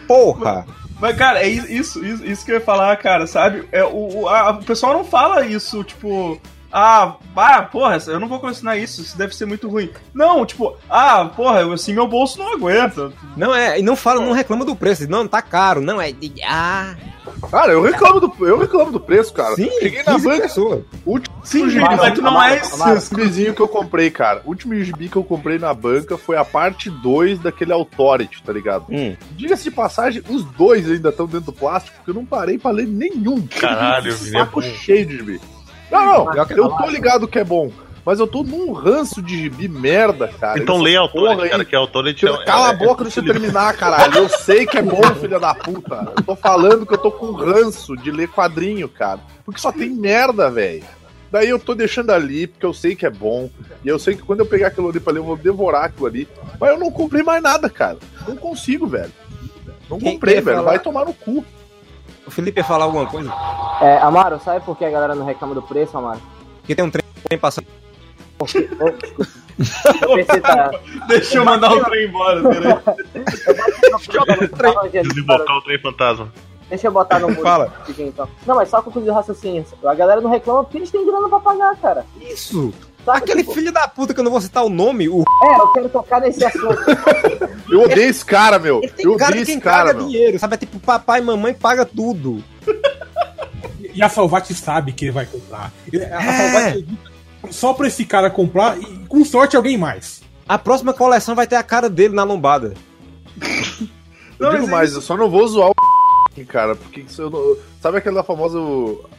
[0.07, 0.65] Porra.
[1.03, 3.67] Mas, cara, é isso, isso, isso que eu ia falar, cara, sabe?
[3.73, 6.39] É, o, a- o pessoal não fala isso, tipo,
[6.73, 9.91] ah, ah, porra, eu não vou colecionar isso, isso deve ser muito ruim.
[10.13, 13.13] Não, tipo, ah, porra, assim meu bolso não aguenta.
[13.37, 15.07] Não é, e não fala, não reclama do preço.
[15.07, 15.81] Não, tá caro.
[15.81, 16.11] Não, é.
[16.47, 16.95] Ah,
[17.49, 19.55] Cara, eu reclamo do, eu reclamo do preço, cara.
[19.55, 20.47] sim, Cheguei na 15 banca,
[21.05, 23.15] último Sim, gibi, mas é que não é isso.
[23.15, 24.41] gibizinho que eu comprei, cara.
[24.45, 28.51] O último gibi que eu comprei na banca foi a parte 2 daquele Authority, tá
[28.51, 28.85] ligado?
[28.89, 29.15] Hum.
[29.31, 32.71] Diga-se de passagem, os dois ainda estão dentro do plástico, porque eu não parei pra
[32.71, 33.45] ler nenhum.
[33.47, 35.41] Caralho, é Saco cheio de gibi.
[35.93, 37.71] Não, não, eu tô ligado que é bom.
[38.05, 40.59] Mas eu tô num ranço de gibi merda, cara.
[40.59, 41.49] Então leia porra Authority, aí.
[41.49, 42.45] cara, que Authority é...
[42.45, 44.17] Cala a é- boca, deixa eu terminar, caralho.
[44.17, 46.11] Eu sei que é bom, filha da puta.
[46.17, 49.21] Eu tô falando que eu tô com ranço de ler quadrinho, cara.
[49.45, 50.83] Porque só tem merda, velho.
[51.31, 53.49] Daí eu tô deixando ali, porque eu sei que é bom.
[53.83, 56.05] E eu sei que quando eu pegar aquilo ali pra ler, eu vou devorar aquilo
[56.05, 56.27] ali.
[56.59, 57.97] Mas eu não comprei mais nada, cara.
[58.27, 59.11] Não consigo, velho.
[59.89, 60.57] Não Quem comprei, velho.
[60.57, 60.69] falar?
[60.71, 61.43] Vai tomar no cu.
[62.25, 63.31] O Felipe ia falar alguma coisa?
[63.81, 66.21] É, Amaro, sabe por que a galera não reclama do preço, Amaro?
[66.59, 67.03] Porque tem um trem
[67.39, 67.67] passando.
[68.37, 68.69] Porque.
[70.01, 70.71] Eu tá.
[71.07, 72.73] Deixa eu mandar o trem embora, peraí.
[75.03, 76.31] Desembocar o trem fantasma.
[76.69, 77.71] Deixa eu botar no mudo Fala.
[77.99, 78.27] então.
[78.47, 79.65] Não, mas só concluir o raciocínio.
[79.85, 82.05] A galera não reclama porque eles têm grana pra pagar, cara.
[82.21, 82.73] Isso!
[83.05, 85.59] Sabe, Aquele tipo, filho da puta que eu não vou citar o nome, o É,
[85.59, 86.77] eu quero tocar nesse assunto.
[87.69, 88.79] Eu odeio esse cara, meu.
[88.83, 90.07] Ele tem Eu cara odeio de quem esse cara, paga meu.
[90.07, 90.53] dinheiro, sabe?
[90.53, 92.43] É tipo, papai e mamãe paga tudo.
[93.93, 95.71] E a Salvati sabe que ele vai comprar.
[95.91, 96.37] A É.
[96.37, 97.11] Salvati edita
[97.49, 100.21] só pra esse cara comprar e com sorte alguém mais.
[100.47, 102.73] A próxima coleção vai ter a cara dele na lombada.
[103.41, 103.47] Eu
[104.39, 105.73] Não, digo mas é mais, eu só não vou zoar o
[106.45, 107.57] cara, porque isso eu não...
[107.81, 108.57] Sabe aquela famosa.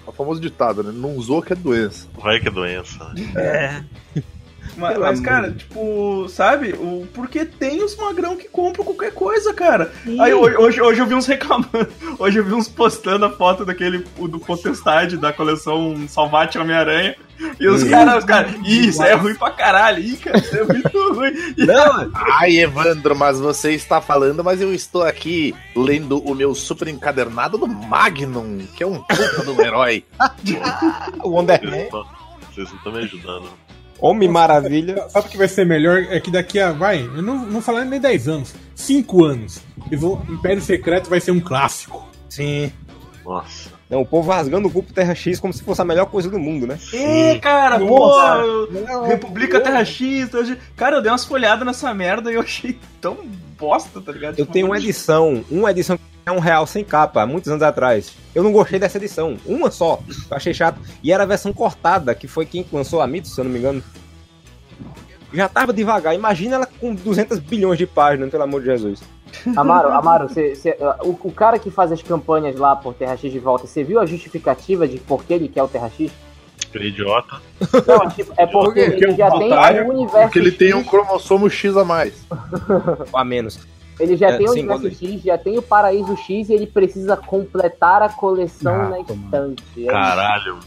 [0.06, 0.90] A famosa ditada, né?
[0.90, 2.08] Não usou que é doença.
[2.14, 3.12] Vai que é doença.
[4.76, 6.72] Mas, mas, cara, tipo, sabe?
[6.72, 9.92] O, porque tem os magrão que compram qualquer coisa, cara.
[10.20, 11.64] Aí hoje, hoje, hoje eu vi uns reclamando.
[12.18, 17.16] Hoje eu vi uns postando a foto daquele o do Potestade da coleção Salvate Homem-Aranha.
[17.58, 19.98] E os caras, os caras, "Ih, isso é ruim pra caralho.
[20.02, 21.32] Ih, cara, isso é muito ruim.
[21.58, 26.86] Não, Ai, Evandro, mas você está falando, mas eu estou aqui lendo o meu super
[26.88, 30.04] encadernado do Magnum, que é um puta do herói.
[31.22, 31.78] o Wonder Vocês Man.
[31.82, 32.06] não tão-
[32.54, 33.48] Vocês não estão me ajudando.
[34.00, 35.08] Homem Maravilha.
[35.08, 36.02] Sabe o que vai ser melhor?
[36.10, 36.72] É que daqui a.
[36.72, 39.60] Vai, eu não, não falando nem 10 anos, 5 anos.
[39.86, 42.06] Eles vão, Império Secreto vai ser um clássico.
[42.28, 42.72] Sim.
[43.24, 43.72] Nossa.
[43.88, 46.28] Não, o povo rasgando o cu pro Terra X como se fosse a melhor coisa
[46.28, 46.78] do mundo, né?
[46.92, 48.42] É, cara, Nossa.
[48.42, 50.56] pô, eu- República Terra X, Terra X.
[50.76, 53.18] Cara, eu dei umas folhadas nessa merda e eu achei tão
[53.58, 54.32] bosta, tá ligado?
[54.32, 57.62] Eu Tipo, tenho uma edição, uma edição é um real sem capa, há muitos anos
[57.62, 58.12] atrás.
[58.34, 60.00] Eu não gostei dessa edição, uma só.
[60.30, 60.80] Eu achei chato.
[61.02, 63.58] E era a versão cortada, que foi quem lançou a Mitos, se eu não me
[63.58, 63.82] engano.
[65.32, 66.14] Já tava devagar.
[66.14, 69.02] Imagina ela com 200 bilhões de páginas, pelo amor de Jesus.
[69.56, 73.32] Amaro, Amaro, você, você- o, o cara que faz as campanhas lá por Terra X
[73.32, 76.10] de volta, você viu a justificativa de por que ele quer o Terra X?
[76.68, 77.36] Aquele idiota.
[77.86, 80.88] Não, tipo, é porque Porque ele já tem o universo Porque ele tem um X,
[80.88, 82.14] cromossomo X a mais.
[83.12, 83.58] Ou a menos.
[84.00, 87.16] Ele já é, tem o universo X, já tem o Paraíso X e ele precisa
[87.16, 89.62] completar a coleção Ah, na estante.
[89.78, 90.58] É Caralho.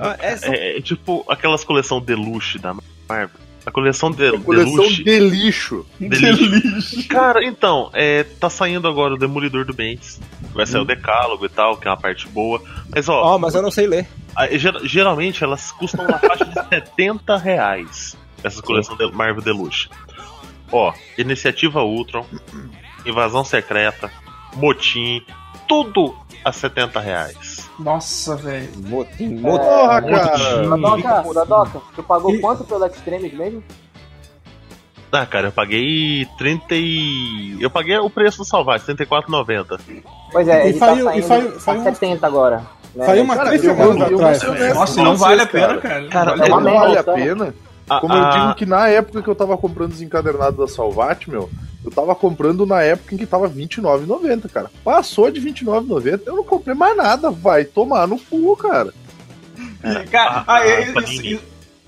[0.00, 2.74] Ah, essa- É, é tipo aquelas coleção Deluxe da
[3.08, 3.40] Marvel.
[3.64, 5.84] A coleção de, É coleção de lixo.
[5.98, 7.02] Deluxe.
[7.10, 10.20] Cara, então, é, tá saindo agora o Demolidor do Bentes.
[10.54, 12.62] Vai sair o Decálogo e tal, que é uma parte boa.
[12.94, 14.06] Mas ó, Ó, mas eu não sei ler.
[14.36, 18.16] a- ger- geralmente elas custam na faixa de 70 reais.
[18.44, 19.88] Essas coleções de Marvel Deluxe.
[20.72, 22.26] Ó, Iniciativa Ultron,
[23.04, 24.10] Invasão Secreta,
[24.54, 25.24] Motim,
[25.68, 27.68] tudo a 70 reais.
[27.78, 28.70] Nossa, velho.
[28.76, 29.42] Motim, motim.
[29.64, 30.12] Porra, Motim.
[30.14, 30.68] cara.
[30.68, 33.62] Dadoca, Dadoca, tu pagou E- quanto pelo Extremes mesmo?
[35.12, 37.56] Ah, cara, eu paguei 30 e...
[37.60, 39.80] Eu paguei o preço do Salvage, 34,90.
[40.32, 42.62] Pois é, E ele saiu- tá e saindo saiu- saiu uma- 70 agora.
[42.94, 43.06] Né?
[43.06, 44.74] Saiu uma Cara, três semanas atrás.
[44.74, 46.08] Nossa, não vale a pena, cara.
[46.08, 46.36] cara.
[46.36, 47.54] Cara, Vale é a pena.
[47.88, 50.02] Não vale a Como eu a- digo que na época que eu tava comprando os
[50.02, 51.48] encadernados da Salvat, meu,
[51.84, 54.70] eu tava comprando na época em que tava R$29,90, cara.
[54.84, 57.30] Passou de R$29,90, eu não comprei mais nada.
[57.30, 58.92] Vai tomar no cu, cara.
[59.84, 61.42] E, cara, a- ah, a isso, isso-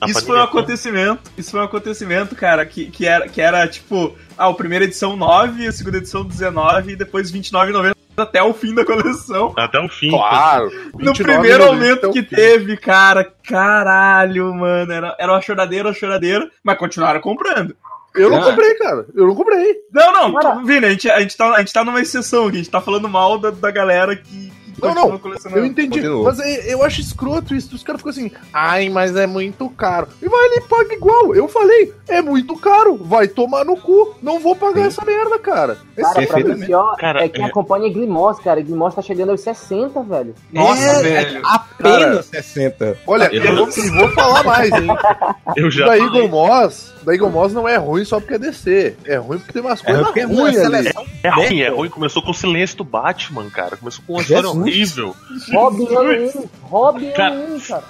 [0.07, 1.31] isso foi um é- acontecimento.
[1.37, 5.17] Isso foi um acontecimento, cara, que, que, era, que era tipo, ah, a primeira edição
[5.17, 9.53] 9, a segunda edição 19 e depois 29,90 até o fim da coleção.
[9.57, 10.11] Até o fim.
[10.11, 10.71] Claro.
[10.95, 16.51] No 29,90 primeiro aumento que teve, cara, caralho, mano, era, era uma choradeira, uma choradeira,
[16.63, 17.75] mas continuaram comprando.
[18.15, 18.45] Eu não Ah.
[18.45, 19.07] comprei, cara.
[19.15, 19.77] Eu não comprei.
[19.93, 20.55] Não, não, Cara.
[20.65, 22.81] Vini, a gente, a, gente tá, a gente tá numa exceção aqui, a gente tá
[22.81, 24.51] falando mal da, da galera que
[24.81, 25.21] Não, não.
[25.55, 26.25] Eu entendi, Continuou.
[26.25, 27.75] mas é- eu acho escroto isso.
[27.75, 30.09] Os caras ficam assim, ai, mas é muito caro.
[30.23, 31.35] E vai ali e paga igual.
[31.35, 34.15] Eu falei, é muito caro, vai tomar no cu.
[34.23, 35.79] Não vou pagar essa merda, cara.
[35.97, 38.61] É Cara, pra mim, pior Cara, é que é- acompanha Glimos, cara.
[38.61, 40.35] Glimos tá chegando aos 60, velho.
[40.53, 41.41] Nossa, É, velho.
[41.45, 42.99] Apenas Cara, 60.
[43.07, 44.89] Olha, Eu- eu vou, vou falar mais, hein?
[45.57, 45.99] Eu já da.
[45.99, 48.95] Eagle Moss, da Eagle Moss não é ruim só porque é DC.
[49.05, 51.07] É ruim porque tem umas É coisas é ruins seleção.
[51.23, 51.89] É ruim, é ruim.
[51.89, 53.77] Começou com o silêncio do Batman, cara.
[53.77, 54.57] Começou com uma história Jesus.
[54.69, 55.17] Horrível.
[55.53, 56.49] Robin ano 1.
[56.63, 57.85] Robin Cara, ano 1, cara.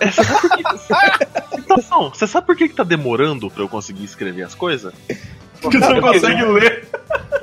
[0.00, 0.62] É, Você sabe por que...
[1.72, 4.94] Atenção, você sabe por que, que tá demorando pra eu conseguir escrever as coisas?
[5.60, 6.88] Porque você não consegue ler.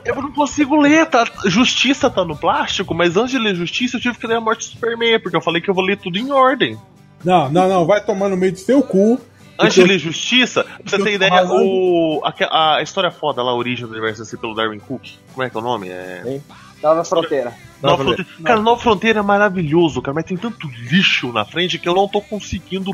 [0.05, 1.25] Eu não consigo ler, tá?
[1.45, 4.67] Justiça tá no plástico, mas antes de ler Justiça eu tive que ler a Morte
[4.67, 6.77] do Superman, porque eu falei que eu vou ler tudo em ordem.
[7.23, 9.19] Não, não, não, vai tomar no meio do seu cu.
[9.59, 13.55] Antes de ler Justiça, pra você ter ideia, o, a, a história foda lá, a
[13.55, 15.89] origem do universo assim, pelo Darwin Cook, como é que é o nome?
[15.89, 16.41] É...
[16.81, 17.53] Nova Fronteira.
[17.81, 18.43] Nova Nova Fronteira.
[18.43, 22.07] Cara, Nova Fronteira é maravilhoso, cara, mas tem tanto lixo na frente que eu não
[22.07, 22.91] tô conseguindo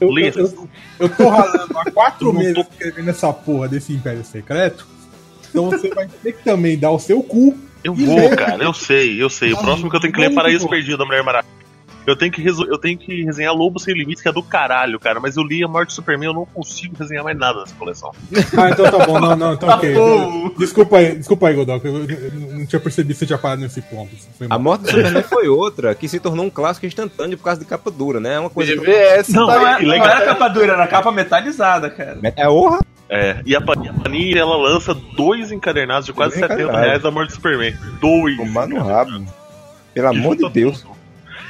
[0.00, 0.36] Eu, ler.
[0.36, 0.68] eu, eu,
[1.00, 4.86] eu tô ralando há quatro meses tô- escrevendo essa porra desse Império Secreto.
[5.48, 7.56] Então você vai ter que também dar o seu cu.
[7.82, 8.34] Eu vou, lê.
[8.36, 9.52] cara, eu sei, eu sei.
[9.52, 10.68] O próximo que eu tenho que ler é Paraíso.
[10.68, 11.54] Perdido da Mulher Maravilha.
[12.06, 15.18] Eu tenho, que eu tenho que resenhar Lobo Sem Limites, que é do caralho, cara.
[15.18, 18.12] Mas eu li a Morte do Superman, eu não consigo resenhar mais nada dessa coleção.
[18.56, 19.92] Ah, então tá bom, não, não, então ok.
[19.94, 20.50] bom.
[20.56, 21.84] Desculpa aí, desculpa aí, Godok.
[21.84, 24.10] Eu, eu não tinha percebido que você tinha parado nesse ponto.
[24.48, 27.66] A morte do Superman foi outra, que se tornou um clássico instantâneo por causa de
[27.66, 28.34] capa dura, né?
[28.34, 28.74] É uma coisa.
[28.76, 32.18] BVS Não, tá Não, é, era capa dura, era capa metalizada, cara.
[32.36, 32.78] É honra.
[33.08, 36.86] É, e a Pa- a Panini, ela lança dois encadernados de quase Dois 70 encadernados.
[36.88, 37.74] reais da Morte do Superman.
[38.00, 38.36] Dois.
[38.36, 39.24] Tomar no rabo.
[39.94, 40.84] Pelo amor de Deus.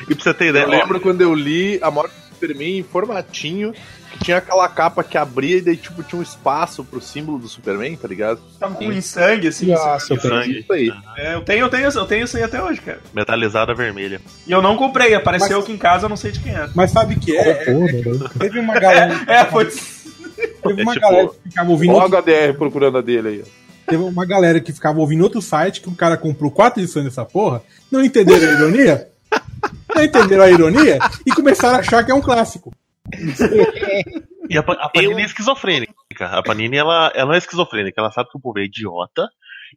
[0.09, 2.79] E pra você ter ideia, Eu ó, lembro quando eu li A Morte do Superman
[2.79, 3.73] em formatinho,
[4.13, 7.49] que tinha aquela capa que abria e daí tipo tinha um espaço pro símbolo do
[7.49, 8.41] Superman, tá ligado?
[8.61, 9.67] Tava com em sangue, assim.
[9.67, 10.35] Nossa, de tenho.
[10.35, 10.93] sangue, Isso aí.
[11.17, 13.01] É, eu tenho, eu tenho, eu tenho isso aí até hoje, cara.
[13.15, 14.21] metalizada vermelha.
[14.47, 16.69] E eu não comprei, apareceu Mas- aqui em casa, eu não sei de quem é.
[16.75, 17.49] Mas sabe que é?
[17.49, 19.67] é- Porra, teve uma galera, É, foi.
[19.67, 21.91] teve uma É tipo- galera que ficava ouvindo.
[21.95, 23.43] Olha o outro- HDR procurando a dele aí.
[23.45, 23.67] ó.
[23.91, 27.25] Teve uma galera que ficava ouvindo outro site que o cara comprou quatro edições dessa
[27.25, 29.09] porra, não entenderam a ironia?
[29.97, 32.73] Não entenderam a ironia e começaram a achar que é um clássico.
[34.49, 35.93] E a, a Panini é esquizofrênica.
[36.21, 39.29] A Panini, ela, ela não é esquizofrênica, ela sabe que o povo é idiota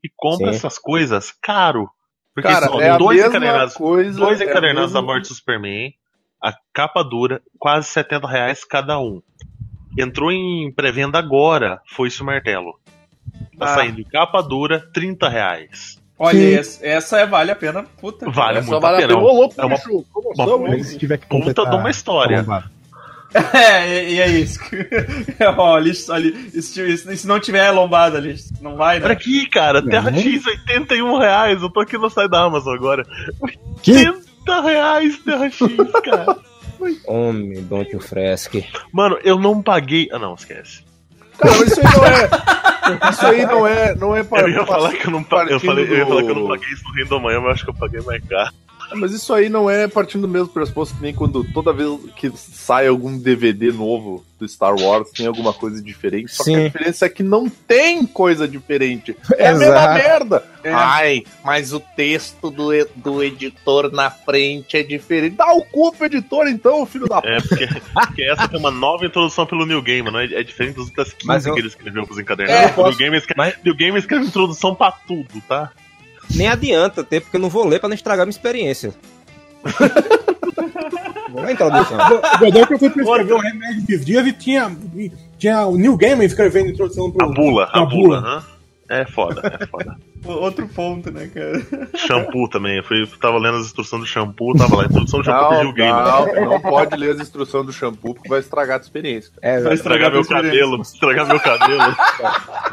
[0.03, 0.57] e compra Sim.
[0.57, 1.89] essas coisas caro.
[2.35, 4.19] Porque Cara, são é dois mesma encadernados, coisa.
[4.19, 5.91] dois é a encadernados da mesma- morte do Superman,
[6.43, 9.23] a capa dura, quase 70 reais cada um.
[9.97, 12.79] Entrou em pré-venda agora, foi-se o martelo.
[13.57, 13.75] Tá Ah.
[13.75, 15.98] saindo capa dura, 30 reais.
[16.19, 17.85] Olha, essa, essa é vale a pena.
[17.99, 18.29] Puta.
[18.29, 19.19] Vale muito vale a pena.
[19.19, 20.05] louco, É uma bicho,
[20.35, 20.67] uma?
[20.67, 22.45] Mas se tiver que Puta de uma história.
[23.53, 24.59] É, e, e é isso.
[25.55, 29.13] Ó, e se, e se não tiver lombada ali, não vai, Olha né?
[29.13, 31.61] aqui, cara, Terra X, 81 reais.
[31.61, 33.05] Eu tô aqui no site da Amazon agora.
[33.83, 33.91] Que?
[33.91, 35.67] 80 reais Terra X,
[36.03, 36.37] cara.
[37.05, 38.65] Homem, Don't You Fresque.
[38.91, 40.09] Mano, eu não paguei.
[40.11, 40.83] Ah, não, esquece.
[41.39, 43.09] Cara, isso aí não é.
[43.09, 43.95] Isso aí não é.
[43.95, 44.41] Não é para.
[44.41, 45.55] Eu ia falar que eu não paguei.
[45.55, 47.51] Eu, falei, eu ia falar que eu não paguei isso no Rei da Manhã, mas
[47.53, 48.51] acho que eu paguei mais caro.
[48.95, 52.31] Mas isso aí não é partindo do mesmo pressuposto que nem quando toda vez que
[52.35, 56.31] sai algum DVD novo do Star Wars tem alguma coisa diferente.
[56.33, 56.55] Só que Sim.
[56.55, 59.15] a diferença é que não tem coisa diferente.
[59.37, 60.43] É a mesma merda.
[60.63, 60.71] É.
[60.73, 65.35] Ai, mas o texto do, do editor na frente é diferente.
[65.35, 69.05] Dá o cu pro editor então, filho da É, porque, porque essa tem uma nova
[69.05, 70.25] introdução pelo New Game, não é?
[70.25, 72.77] É diferente das outras 15 Mas eu- que ele escreveu pros encadernados.
[72.77, 75.71] É, o New Game, escreve, Mas- New Game escreve introdução pra tudo, tá?
[76.35, 78.93] Nem adianta ter, porque eu não vou ler pra não estragar minha experiência.
[81.31, 81.97] Vou ler a introdução.
[81.97, 84.75] O Godok foi pra escrever o remédio esses dias e tinha,
[85.37, 87.25] tinha o New Gamer escrevendo a introdução pro.
[87.25, 88.17] A bula, a pra bula.
[88.19, 88.43] aham.
[88.89, 89.95] É foda, é foda.
[90.25, 91.87] Outro ponto, né, cara?
[91.95, 92.77] shampoo também.
[92.77, 94.85] Eu fui, tava lendo as instruções do shampoo, tava lá.
[94.85, 95.91] Introdução do shampoo Não, New Game.
[95.91, 99.31] não, não pode ler as instruções do shampoo porque vai estragar a tua experiência.
[99.43, 101.95] É, Vai Estragar meu cabelo, estragar meu cabelo.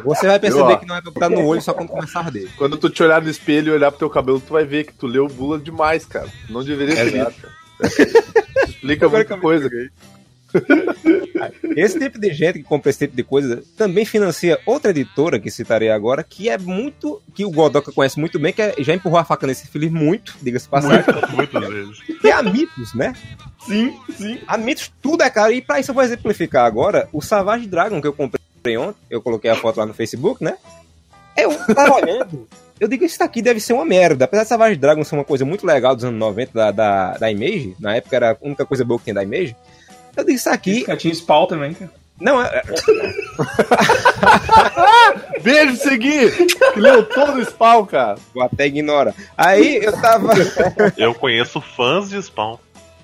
[0.04, 2.24] você vai perceber Eu, que não é pra botar no olho só quando começar a
[2.24, 2.48] arder.
[2.56, 4.94] Quando tu te olhar no espelho e olhar pro teu cabelo, tu vai ver que
[4.94, 6.28] tu leu bula demais, cara.
[6.48, 7.30] Não deveria Exato.
[7.30, 7.54] isso, cara.
[7.86, 9.68] Isso explica muita coisa.
[11.76, 15.50] Esse tipo de gente que compra esse tipo de coisa também financia outra editora que
[15.50, 17.20] citarei agora, que é muito.
[17.34, 20.34] que o Godoka conhece muito bem, que é- já empurrou a faca nesse filho muito,
[20.42, 21.98] diga-se passagem, Muitas vezes.
[22.20, 23.12] que é a Mitos, né?
[23.66, 24.38] Sim, sim.
[24.46, 25.52] A Mitos tudo é caro.
[25.52, 28.98] E pra isso eu vou exemplificar agora o Savage Dragon que eu comprei ontem.
[29.10, 30.56] Eu coloquei a foto lá no Facebook, né?
[31.36, 32.48] Eu tava olhando.
[32.80, 34.24] Eu digo, isso daqui deve ser uma merda.
[34.26, 37.30] Apesar de Savage Dragon ser uma coisa muito legal dos anos 90 da, da, da
[37.30, 39.54] Image, na época era a única coisa boa que tinha da Image.
[40.16, 41.90] Eu digo, isso aqui Tinha spawn também, cara.
[42.18, 42.62] Não, é,
[45.42, 46.30] Beijo, Segui!
[46.30, 48.18] Que leu todo o spawn, cara.
[48.34, 49.14] o até ignora.
[49.36, 50.32] Aí eu tava.
[50.96, 52.56] Eu conheço fãs de Spawn.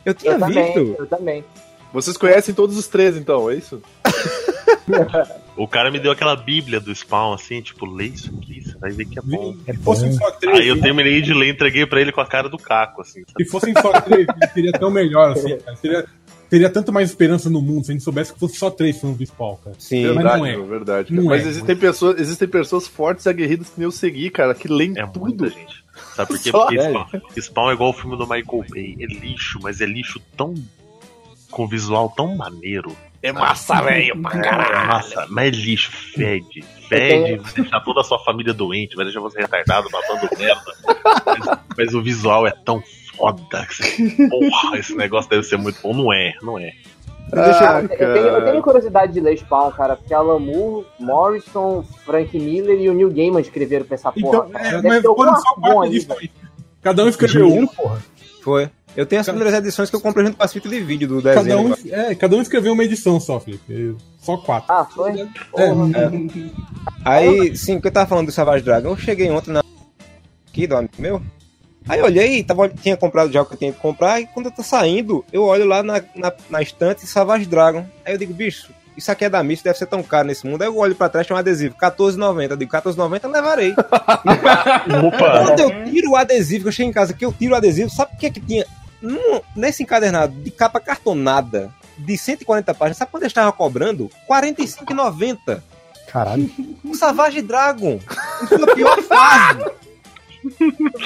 [0.04, 0.96] Eu tinha Eu também, visto.
[0.98, 1.44] eu também.
[1.92, 3.82] Vocês conhecem todos os três, então, é isso?
[5.54, 8.90] O cara me deu aquela bíblia do Spawn, assim, tipo, lê isso aqui, você vai
[8.90, 9.54] ver que é bom.
[9.66, 10.16] É Se fossem bom.
[10.16, 13.02] só três, Aí eu terminei de ler, entreguei pra ele com a cara do Caco,
[13.02, 13.44] assim, sabe?
[13.44, 15.76] se fossem só três, seria tão melhor assim, cara.
[15.76, 16.04] Seria,
[16.52, 19.16] teria tanto mais esperança no mundo se a gente soubesse que fosse só três fãs
[19.16, 19.74] do Spawn, cara.
[19.78, 20.04] Sim.
[20.04, 20.66] Mas Verdade, não é.
[20.68, 21.14] verdade.
[21.14, 21.48] Não Mas é.
[21.48, 25.06] existem, pessoas, existem pessoas fortes e aguerridas que nem eu segui, cara, que leem É
[25.06, 25.20] tudo.
[25.20, 25.82] muita gente.
[26.14, 26.50] Sabe por quê?
[26.52, 26.78] Só, Porque.
[26.82, 27.06] Spawn,
[27.40, 28.96] Spawn é igual o filme do Michael Bay.
[29.00, 30.52] É lixo, mas é lixo tão.
[31.50, 32.94] com visual tão maneiro.
[33.22, 34.88] É massa, velho, pra caralho.
[34.88, 36.62] Nossa, mas é lixo, fede.
[36.86, 40.72] Fede, vai deixar toda a sua família doente, vai deixar você retardado, babando merda.
[41.24, 42.82] Mas, mas o visual é tão
[43.16, 43.42] foda.
[44.30, 45.94] Porra, esse negócio deve ser muito bom.
[45.94, 46.72] Não é, não é.
[47.32, 52.38] Ah, eu, tenho, eu tenho curiosidade de ler Spawn, cara, porque Alan Moore, Morrison, Frank
[52.38, 54.48] Miller e o Neil Gaiman escreveram pra essa porra.
[54.48, 56.30] Então, é, mas foram só quatro velho.
[56.82, 57.66] Cada um escreveu um.
[57.66, 58.02] porra.
[58.42, 58.68] Foi.
[58.94, 61.22] Eu tenho as primeiras edições que eu comprei junto com as fitas de vídeo do
[61.22, 61.46] desenho.
[61.46, 63.96] Cada um, é, cada um escreveu uma edição só, Felipe.
[64.18, 64.70] Só quatro.
[64.70, 65.20] Ah, foi?
[65.20, 66.12] É, Porra.
[67.04, 69.62] Aí, sim, que eu tava falando do Savage Dragon, eu cheguei ontem na.
[70.48, 71.22] aqui do amigo meu.
[71.88, 74.46] Aí eu olhei, tava, tinha comprado já o que eu tinha que comprar, e quando
[74.46, 77.84] eu tô saindo, eu olho lá na, na, na estante Savage Dragon.
[78.04, 80.62] Aí eu digo, bicho, isso aqui é da Miss, deve ser tão caro nesse mundo.
[80.62, 82.50] Aí eu olho pra trás, tem um adesivo, 14,90.
[82.50, 83.72] Eu digo, 14,90 eu levarei.
[85.06, 85.44] Opa!
[85.46, 87.90] Quando eu tiro o adesivo, que eu chego em casa, que eu tiro o adesivo,
[87.90, 88.64] sabe o que é que tinha?
[89.00, 94.10] Num- nesse encadernado de capa cartonada de 140 páginas, sabe quando eu estava cobrando?
[94.28, 95.60] R$ 45,90.
[96.06, 96.50] Caralho.
[96.84, 97.98] O Savage Dragon.
[98.48, 99.64] Sua pior fase.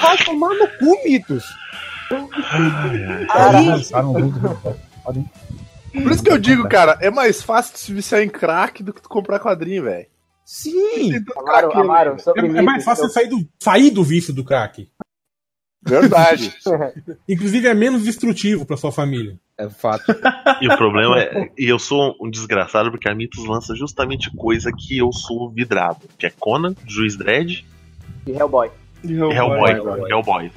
[0.01, 1.45] Vai tomar no cu, Mitos.
[3.29, 3.67] Aí.
[5.03, 5.29] Podem-
[6.03, 9.01] Por isso que eu digo, cara, é mais fácil se viciar em crack do que
[9.01, 10.05] tu comprar quadrinho, velho.
[10.45, 11.11] sim.
[11.37, 14.89] Amaro, Amaro, sobre É, é mais fácil eu- sair do, sair do vício do crack.
[15.83, 16.53] Verdade.
[17.29, 19.37] Inclusive é menos destrutivo pra sua família.
[19.57, 20.05] É fato.
[20.61, 21.51] E o problema é.
[21.57, 25.99] E eu sou um desgraçado porque a Mitos lança justamente coisa que eu sou vidrado.
[26.17, 27.63] Que é Conan, Juiz Dredd
[28.25, 28.71] de Hellboy.
[29.03, 29.71] E Hellboy.
[30.09, 30.51] Hellboy.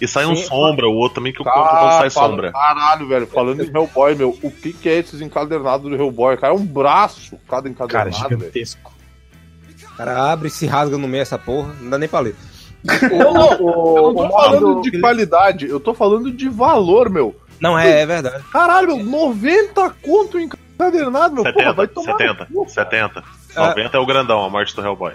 [0.00, 0.44] E sai um Sim.
[0.44, 2.52] sombra, o outro também que eu compro quando sai fala- sombra.
[2.52, 3.26] Caralho, velho.
[3.26, 6.36] Falando em Hellboy, meu, o que, que é esses encadernados do Hellboy?
[6.36, 8.40] Cara, é um braço cada Cara, encadernado, velho.
[8.40, 8.92] gigantesco.
[9.92, 11.74] O cara abre e se rasga no meio essa porra.
[11.80, 12.36] Não dá nem pra ler.
[12.84, 17.08] Não, não, eu O, não o tô falando de qualidade, eu tô falando de valor,
[17.08, 17.34] meu.
[17.58, 18.44] Não, é, é verdade.
[18.52, 21.52] Caralho, meu, 90 conto encadernado, meu.
[21.54, 23.24] Porra, vai 70, tomar 70, no cu, 70.
[23.56, 23.68] Ah.
[23.68, 25.14] 90 é o grandão, a morte do Hellboy.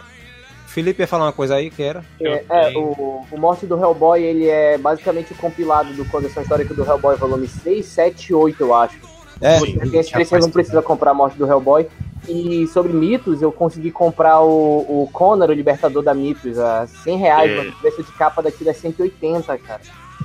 [0.72, 2.04] Felipe ia falar uma coisa aí que era.
[2.20, 6.74] É, é o, o Morte do Hellboy, ele é basicamente o compilado do coleção histórica
[6.74, 8.98] do Hellboy, volume 6, 7 e 8, eu acho.
[9.42, 11.88] É, você tem esse preço, não precisa comprar a Morte do Hellboy.
[12.28, 17.18] E sobre mitos, eu consegui comprar o, o Connor, o Libertador da Mitos, a 100
[17.18, 17.70] reais, é.
[17.70, 19.82] o preço de capa daquilo é daqui 180, cara.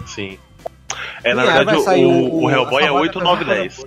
[0.06, 0.38] Sim.
[1.24, 3.84] É, na e verdade, o, o, o, Hellboy é 8,910.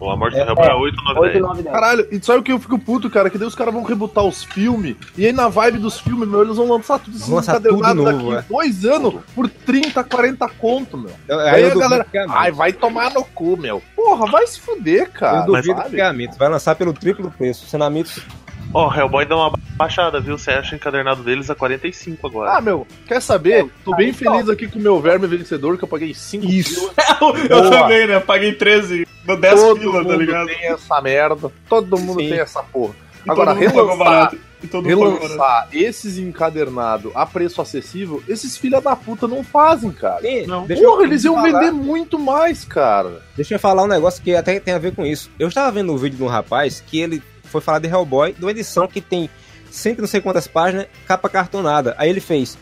[0.00, 1.42] O A Morte do Hellboy é 8, 9, 8, 10.
[1.42, 1.74] 9, 10.
[1.74, 3.28] Caralho, e sabe o que eu fico puto, cara?
[3.28, 6.42] Que daí os caras vão rebutar os filmes, e aí na vibe dos filmes, meu,
[6.42, 8.44] eles vão lançar tudo isso lançar tudo novo, daqui é.
[8.48, 11.12] dois anos por 30, 40 conto, meu.
[11.28, 13.82] Aí, Aí eu a galera, que é ai, vai tomar no cu, meu.
[13.94, 15.40] Porra, vai se fuder, cara.
[15.40, 16.38] Eu duvido que é a Mitos.
[16.38, 17.66] Vai lançar pelo triplo preço.
[17.66, 18.22] Sendo a Mitos.
[18.72, 20.38] Ó, o Hellboy dá uma baixada, viu?
[20.38, 22.52] Você acha o encadernado deles a 45 agora.
[22.56, 23.68] Ah, meu, quer saber?
[23.84, 26.92] Tô bem feliz aqui com o meu verme vencedor, que eu paguei 5 Isso.
[27.50, 28.20] Eu também, né?
[28.20, 30.46] Paguei 13, dou 10 Todo pila, mundo tá ligado?
[30.46, 31.50] tem essa merda.
[31.68, 32.28] Todo mundo Sim.
[32.30, 32.94] tem essa porra.
[33.26, 34.34] E Agora, todo mundo relançar.
[34.62, 39.90] E todo mundo relançar esses encadernados a preço acessível, esses filha da puta não fazem,
[39.90, 40.20] cara.
[40.20, 40.66] Sim, Não.
[40.66, 41.58] Deixa eu- Porra, eles iam falar.
[41.60, 43.20] vender muito mais, cara.
[43.36, 45.30] Deixa eu falar um negócio que até tem a ver com isso.
[45.38, 48.44] Eu estava vendo um vídeo de um rapaz que ele foi falar de Hellboy, de
[48.44, 49.28] uma edição que tem
[49.70, 51.94] cento e não sei quantas páginas, capa cartonada.
[51.98, 52.56] Aí ele fez: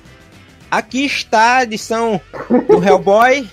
[0.71, 2.21] Aqui está a edição
[2.69, 3.49] do Hellboy,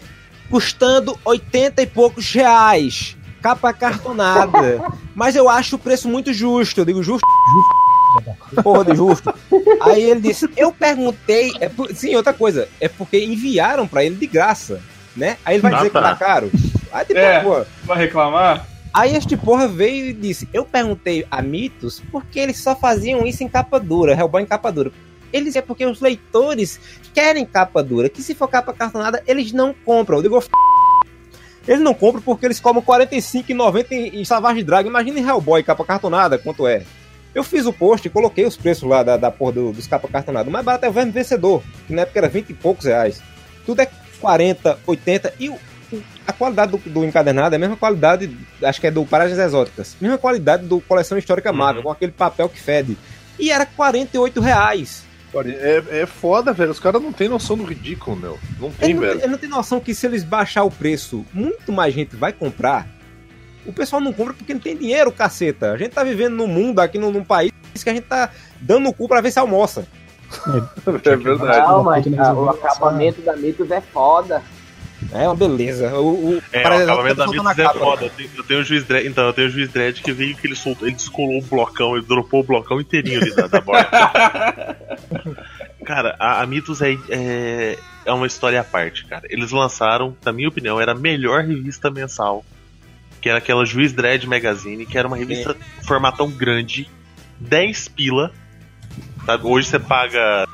[0.49, 3.15] custando 80 e poucos reais.
[3.41, 4.81] Capa cartonada.
[5.13, 6.81] Mas eu acho o preço muito justo.
[6.81, 7.25] Eu digo, justo?
[7.53, 8.63] Justo.
[8.63, 9.33] Porra de justo.
[9.81, 11.51] Aí ele disse: Eu perguntei.
[11.59, 12.67] É por- Sim, outra coisa.
[12.81, 14.81] É porque enviaram pra ele de graça.
[15.15, 15.37] Né?
[15.45, 16.01] Aí ele vai Ah, dizer que tá.
[16.01, 16.51] tá caro.
[16.91, 17.39] Aí tipo, É.
[17.41, 18.65] pô, Vai reclamar?
[18.97, 23.43] Aí este porra veio e disse: Eu perguntei a Mitos porque eles só faziam isso
[23.43, 24.91] em capa dura, Hellboy em capa dura.
[25.33, 26.79] Ele disse: É porque os leitores
[27.13, 30.19] querem capa dura, que se for capa cartonada, eles não compram.
[30.19, 30.49] Eu digo: "F***".
[31.67, 34.87] Eles não compram porque eles cobram R$ 45,90 em, em Savage Dragon.
[34.87, 36.83] Imagina em Hellboy, capa cartonada, quanto é.
[37.33, 40.07] Eu fiz o post e coloquei os preços lá da, da porra do- dos capa
[40.07, 40.47] cartonada.
[40.47, 43.21] O mais barato é o Verme Vencedor, que na época era 20 e poucos reais.
[43.65, 43.89] Tudo é
[44.21, 45.57] 40, 80 e o,
[46.27, 49.95] A qualidade do, do encadernado é a mesma qualidade, acho que é do Paragens Exóticas.
[49.99, 52.97] Mesma qualidade do Coleção Histórica Marvel, com aquele papel que fede.
[53.39, 55.03] E era 48 reais.
[55.45, 56.71] É, é foda, velho.
[56.71, 58.39] Os caras não têm noção do ridículo, meu.
[58.59, 59.19] Não tem, Ele não, velho.
[59.19, 62.87] ele não tem noção que se eles baixar o preço, muito mais gente vai comprar.
[63.65, 65.71] O pessoal não compra porque não tem dinheiro, caceta.
[65.71, 67.51] A gente tá vivendo num mundo aqui, num, num país
[67.83, 68.29] que a gente tá
[68.61, 69.85] dando o cu pra ver se almoça.
[70.87, 71.67] É verdade.
[71.67, 74.41] Não, mas ah, o acabamento da Mitos é foda.
[75.11, 75.93] É uma beleza.
[75.97, 78.05] O, o É, o Paragens acabamento da Mitos é foda.
[78.05, 79.07] Eu tenho, eu tenho o juiz Dredd.
[79.07, 81.95] Então, eu tenho o juiz Dredd que veio que ele soltou, ele descolou o blocão,
[81.95, 83.87] ele dropou o blocão inteirinho ali da, da borda.
[85.85, 89.23] cara, a, a Mitos é, é, é uma história à parte, cara.
[89.29, 92.43] Eles lançaram, na minha opinião, era a melhor revista mensal.
[93.21, 96.89] Que era aquela Juiz Dredd Magazine, que era uma revista formatão grande,
[97.39, 98.31] 10 pila.
[99.25, 99.47] Sabe?
[99.47, 100.47] Hoje você paga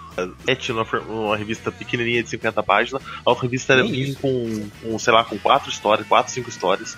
[0.45, 3.83] 7 numa, for- numa revista pequenininha de 50 páginas, a outra revista era
[4.15, 6.97] com, com, sei lá, com 4 histórias, 4, 5 histórias.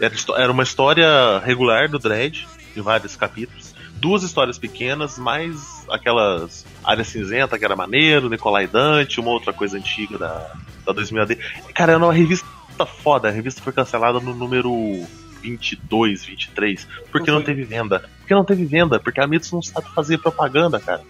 [0.00, 3.74] Era, era uma história regular do Dredd, de vários capítulos.
[3.96, 9.76] Duas histórias pequenas, mais aquelas área cinzenta, que era maneiro, Nicolai Dante, uma outra coisa
[9.78, 10.52] antiga da,
[10.84, 11.36] da 2000 AD.
[11.74, 12.46] Cara, era uma revista
[13.02, 13.28] foda.
[13.28, 14.70] A revista foi cancelada no número
[15.42, 18.08] 22, 23, porque não, teve venda.
[18.18, 21.02] Porque não teve venda, porque a Mitos não sabe fazer propaganda, cara.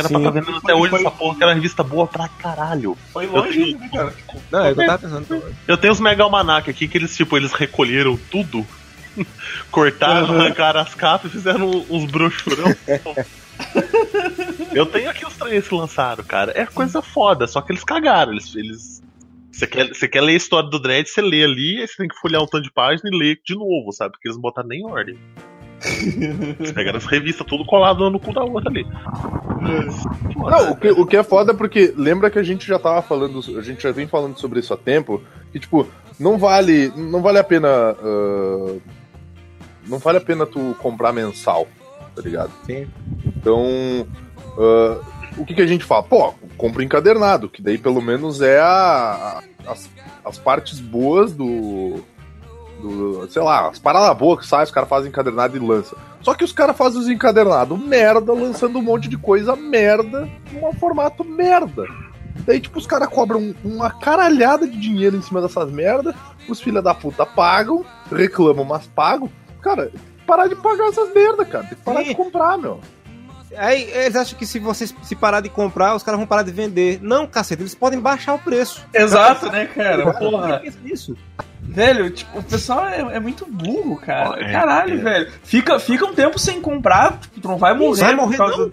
[0.00, 0.14] Que era Sim.
[0.14, 2.96] pra estar vendendo até hoje foi- essa porra, que era uma revista boa pra caralho.
[3.12, 4.14] Foi Eu longe, tenho- né, cara?
[4.50, 5.54] Não, é o que eu tava pensando.
[5.66, 8.66] Eu tenho os Mega Almanac aqui que eles, tipo, eles recolheram tudo,
[9.70, 10.40] cortaram, Uhum.
[10.40, 12.74] arrancaram as capas e fizeram uns brochurão.
[14.72, 16.52] Eu tenho aqui os três que lançaram, cara.
[16.54, 18.32] É coisa foda, só que eles cagaram.
[18.32, 18.54] Eles.
[18.54, 19.02] eles...
[19.50, 22.06] Você quer, você quer ler a história do Dredd, você lê ali, aí você tem
[22.08, 24.12] que folhear um tanto de página e ler de novo, sabe?
[24.12, 25.18] Porque eles não botaram nem em ordem.
[25.84, 28.84] Eles pegaram as revistas tudo colado no cu da outra ali.
[30.36, 33.02] Não, o que, o que é foda é porque lembra que a gente já tava
[33.02, 35.22] falando, a gente já vem falando sobre isso há tempo,
[35.52, 35.86] que tipo,
[36.18, 38.76] não vale, não vale a pena, ah,
[39.86, 41.66] não vale a pena tu comprar mensal,
[42.14, 42.50] tá ligado?
[42.64, 42.86] Sim.
[43.26, 44.06] Então,
[44.58, 44.98] ah,
[45.36, 46.02] o que que a gente fala?
[46.02, 49.88] Pô, compra encadernado, que daí pelo menos é a, a- as,
[50.24, 52.00] as partes boas do,
[52.80, 55.98] do, sei lá, as paradas boas que saem, os caras fazem encadernado e lançam.
[56.22, 60.72] Só que os caras fazem os encadernados merda, lançando um monte de coisa merda, num
[60.74, 61.84] formato merda.
[62.46, 66.14] Daí, tipo, os caras cobram uma caralhada de dinheiro em cima dessas merda,
[66.48, 69.30] os filha da puta pagam, reclamam, mas pagam.
[69.60, 69.90] Cara,
[70.26, 71.64] parar de pagar essas merda, cara.
[71.64, 72.08] Tem que parar Sim.
[72.08, 72.80] de comprar, meu.
[73.56, 76.52] Aí eles acham que se vocês se parar de comprar, os caras vão parar de
[76.52, 77.00] vender.
[77.02, 78.86] Não, cacete, eles podem baixar o preço.
[78.92, 80.12] Exato, né, cara?
[80.12, 80.58] Porra.
[80.58, 81.16] Pensa nisso.
[81.68, 84.40] Velho, tipo, o pessoal é, é muito burro, cara.
[84.42, 84.96] É, Caralho, é.
[84.96, 85.28] velho.
[85.42, 88.72] Fica, fica um tempo sem comprar, tipo, tu não vai morrer, vai morrer, por, causa,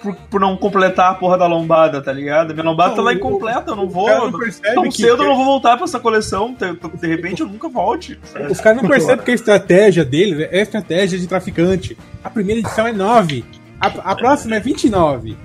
[0.00, 2.54] por, por não completar a porra da lombada, tá ligado?
[2.54, 4.08] Minha lombada tá lá incompleta, eu não vou.
[4.30, 6.54] não percebe tão que- cedo eu não vou voltar pra essa coleção.
[6.94, 8.18] De, repente eu nunca volte.
[8.48, 11.98] Os caras não percebem que a estratégia deles é a estratégia de traficante.
[12.22, 13.44] A primeira edição é 9.
[13.80, 15.36] A, a próxima é 29.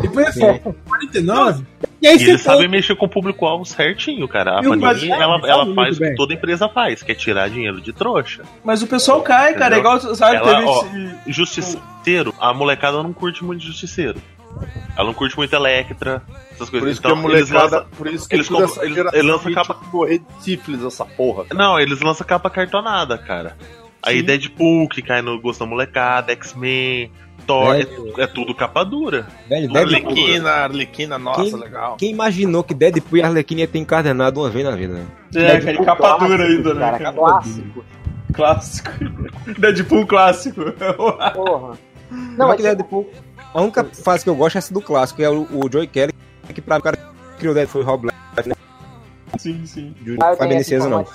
[0.00, 1.64] Depois é só 49.
[2.02, 4.58] E aí E você eles sabem mexer com o público-alvo certinho, cara.
[4.58, 6.10] A Panini, ela, ela faz o bem.
[6.10, 8.42] que toda empresa faz, que é tirar dinheiro de trouxa.
[8.64, 9.76] Mas o pessoal cai, cara.
[9.76, 11.32] É igual, sabe, Ela, teve ó, esse.
[11.32, 14.20] Justiceiro, a molecada não curte muito Justiceiro.
[14.96, 16.90] Ela não curte muito Electra, essas Por coisas.
[16.92, 17.76] isso que a então, eles molecada.
[17.76, 20.84] lançam- Por isso que eles compram- essa eles- eles lançam de capa- morrer de sífilis,
[20.84, 21.44] essa porra.
[21.54, 23.56] Não, eles lançam capa cartonada, cara.
[24.02, 24.24] Aí Sim.
[24.24, 27.10] Deadpool, que cai no gosto da molecada, X-Men,
[27.46, 28.14] Thor, é, Velho.
[28.20, 29.26] é tudo capa dura.
[29.48, 31.96] Velho, Tudo Deadpool- Arlequina, Arlequina, nossa, Quem- legal.
[31.96, 35.06] Quem imaginou que Deadpool e Arlequina ia ter encardenado uma vez na vida, né?
[35.34, 36.80] É, aquele capa dura ainda, né?
[36.80, 37.12] Cara, cara?
[37.16, 37.84] clássico.
[38.32, 38.90] Clássico.
[39.58, 40.60] Deadpool clássico.
[41.34, 41.78] Porra.
[42.10, 43.10] Não, é mas que Deadpool.
[43.54, 45.86] A única fase que eu gosto é essa do clássico, que é o, o Joey
[45.86, 46.12] Kelly,
[46.54, 48.54] que pra mim o cara que criou Deadpool foi o Rob Liefeld, né?
[49.38, 49.94] Sim, sim.
[50.00, 51.06] De Ah, eu tenho Fabiano essa Cieza, não.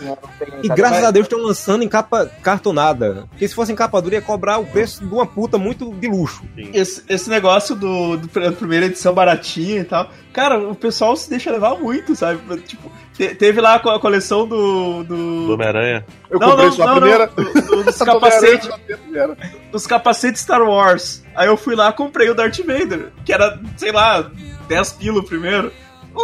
[0.63, 3.26] E graças a Deus estão lançando em capa cartonada.
[3.30, 6.07] Porque se fosse em capa dura ia cobrar o preço de uma puta muito de
[6.07, 6.43] luxo.
[6.74, 11.30] Esse, esse negócio do, do da primeira edição baratinha e tal, cara, o pessoal se
[11.30, 12.39] deixa levar muito, sabe?
[12.61, 15.03] Tipo, te- teve lá a co- a coleção do.
[15.03, 16.05] Do do Homem-Aranha.
[16.30, 17.32] Eu Não, comprei não, sua não, primeira.
[17.36, 18.70] não, do- dos Essa capacetes,
[19.72, 21.24] dos capacetes Star Wars.
[21.36, 24.30] Aí eu fui lá comprei o Darth Vader, que era, sei lá,
[24.68, 25.72] 10 pila primeiro.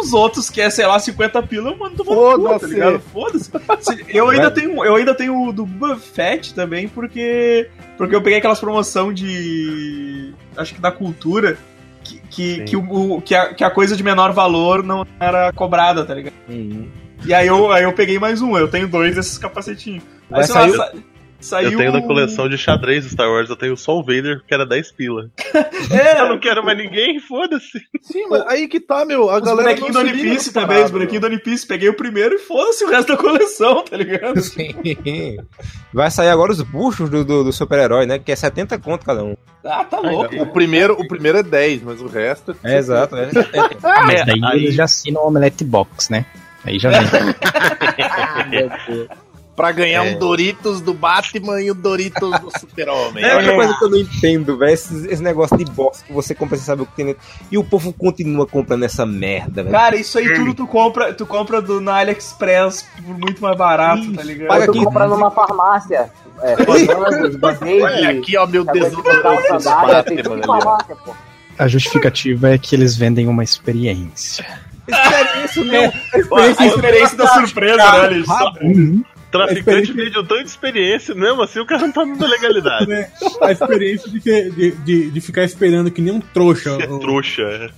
[0.00, 3.00] Os outros, que é, sei lá, 50 pila, eu mando tomar no cu, tá ligado?
[3.12, 3.50] Foda-se.
[3.80, 8.22] Se- Eu ainda tenho, eu ainda tenho o do Boba Fett também, porque porque eu
[8.22, 11.56] peguei aquelas promoção de acho que da cultura
[12.02, 15.52] que que, que, o, o- que, a, que a coisa de menor valor não era
[15.52, 16.34] cobrada, tá ligado?
[16.48, 16.88] Uhum.
[17.24, 20.02] E aí eu, aí eu peguei mais um, eu tenho dois desses capacetinhos.
[20.30, 20.92] Aí, Vai sei lá, sair- sa-
[21.44, 21.72] Saiu...
[21.72, 24.54] Eu tenho da coleção de xadrez do Star Wars, eu tenho só o Vader, que
[24.54, 25.30] era 10 pila.
[25.90, 27.78] É, Eu não quero mais ninguém, foda-se.
[28.00, 29.28] Sim, mas aí que tá, meu.
[29.30, 31.66] A os galera bonequinhos do One Piece também, os bonequinhos do One Piece.
[31.66, 34.40] Peguei o primeiro e foda-se o resto da coleção, tá ligado?
[34.42, 34.74] Sim.
[35.92, 38.18] Vai sair agora os buchos do, do, do super-herói, né?
[38.18, 39.36] Que é 70 conto cada um.
[39.62, 40.34] Ah, tá louco.
[40.36, 42.74] O primeiro, o primeiro é 10, mas o resto é.
[42.74, 43.76] É, exato, é 70.
[43.86, 46.24] Ah, mas É, daí aí- eles já assinam o Omelette Box, né?
[46.64, 47.34] Aí já vem.
[49.56, 50.10] Pra ganhar É.
[50.14, 53.22] um Doritos do Batman e o Doritos do Super-Homem.
[53.24, 54.72] É outra coisa que eu não entendo, velho.
[54.72, 57.22] Esse, esse negócio de box que você compra, você sabe o que tem dentro.
[57.52, 59.72] E o povo continua comprando essa merda, velho.
[59.72, 64.12] Cara, isso aí tudo tu compra, tu compra do, na AliExpress por muito mais barato,
[64.12, 64.48] tá ligado?
[64.48, 64.84] paga Tu aqui.
[64.84, 66.10] compra numa farmácia.
[66.42, 66.56] É,
[67.84, 70.48] Olha aqui, ó, meu cabeça de desodorante calça do sandália, tem Batman tudo em ali,
[70.48, 70.60] ó.
[70.62, 71.14] farmácia, pô.
[71.56, 74.44] A justificativa é que eles vendem uma experiência.
[74.86, 76.38] Experiência não.
[76.38, 78.22] A experiência da surpresa, né?
[78.60, 79.04] Uhum.
[79.38, 82.86] Traficante um tanto de experiência, mesmo assim o cara não tá dando legalidade.
[82.88, 83.10] né?
[83.42, 87.42] A experiência de, ter- de, de, de ficar esperando que nem um trouxa É trouxa.
[87.42, 87.68] é.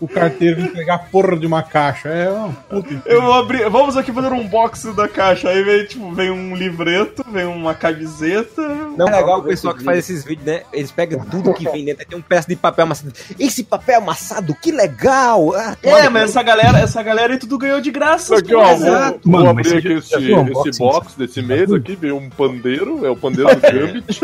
[0.00, 2.08] O carteiro entregar a porra de uma caixa.
[2.08, 3.02] É uma puta.
[3.06, 3.68] Eu vou abrir.
[3.70, 5.48] Vamos aqui fazer um unboxing da caixa.
[5.48, 8.62] Aí vem, tipo, vem um livreto, vem uma camiseta.
[8.96, 10.62] Não é legal o pessoal que faz esses vídeos, né?
[10.72, 12.06] Eles pegam tudo que vem dentro.
[12.06, 13.12] Tem um pedaço de papel amassado.
[13.38, 15.54] Esse papel amassado, que legal!
[15.54, 18.36] Ah, É, mas essa galera, essa galera aí tudo ganhou de graça.
[18.36, 19.20] Aqui, ó, vou, Exato.
[19.24, 20.68] vou abrir aqui esse, unboxing?
[20.70, 24.20] esse box desse mês aqui, veio um pandeiro, é o pandeiro do Gambit.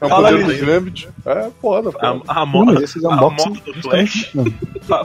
[0.00, 1.08] É um Fala pandeiro do Gambit.
[1.24, 2.22] É foda, foda.
[2.26, 3.48] A, a, esses a unboxing.
[3.50, 4.32] moto do Flash.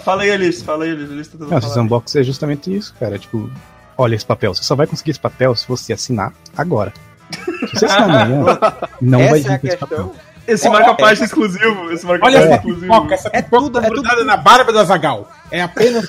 [0.10, 1.12] Fala aí, Alice, fala aí, Alice.
[1.14, 3.18] Alice tá tentando não, esses unboxing é justamente isso, cara.
[3.20, 3.50] Tipo,
[3.98, 4.54] olha esse papel.
[4.56, 6.92] Você só vai conseguir esse papel se você assinar agora.
[7.32, 8.46] Se você assinar amanhã,
[9.02, 9.88] não vai essa é a vir com esse questão.
[9.88, 10.16] papel.
[10.48, 11.92] Esse marca-página exclusivo.
[11.92, 12.82] Esse Olha marca-página essa exclusivo.
[12.94, 15.30] pipoca, essa É pipoca tudo- tá é tudo- na barba da Zagal.
[15.52, 16.06] É apenas.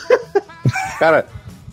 [0.99, 1.27] Cara,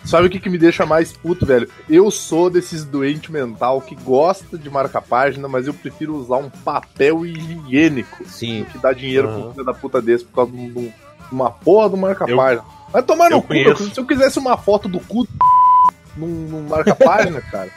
[0.04, 1.70] sabe o que, que me deixa mais puto, velho?
[1.90, 7.26] Eu sou desses doente mental que gosta de marca-página, mas eu prefiro usar um papel
[7.26, 8.66] higiênico Sim.
[8.72, 9.42] que dá dinheiro Aham.
[9.44, 10.92] pro filho da puta desse por causa um- de um-
[11.32, 12.64] uma porra do marca-página.
[12.92, 13.54] Vai tomar no cu,
[13.94, 15.28] se eu quisesse uma foto do cu
[16.16, 17.70] num, num marca-página, cara.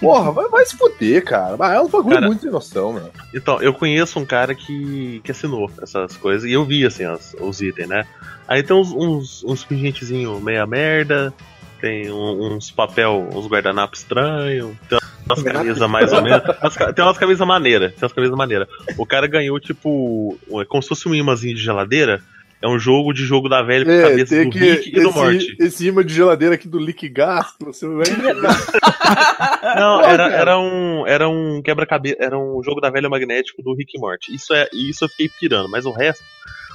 [0.00, 1.56] Porra, vai, vai se fuder, cara.
[1.58, 3.10] Ah, É um bagulho Cara, muito sem noção, meu.
[3.34, 7.34] Então, eu conheço um cara que, que assinou essas coisas e eu vi, assim, as-
[7.40, 8.06] os itens, né?
[8.46, 11.34] Aí tem uns, uns, uns pingentezinhos meia merda,
[11.80, 16.42] tem um- uns papel, uns guardanapos estranhos, tem umas camisas mais ou menos.
[16.62, 18.68] umas tem umas camisas maneiras, tem umas camisas maneiras.
[18.96, 22.22] O cara ganhou, tipo, é como se fosse um imãzinho de geladeira.
[22.60, 24.58] É um jogo de jogo da velha com É, cabeça do que.
[24.58, 25.36] Rick e do Morty.
[25.36, 28.04] Esse, esse imã de geladeira aqui do Lick Gas, você vai.
[29.76, 33.96] Não, era, era um, era um quebra-cabeça, era um jogo da velha magnético do Rick
[33.96, 34.34] e Morty.
[34.34, 36.24] Isso é, isso eu fiquei pirando, mas o resto,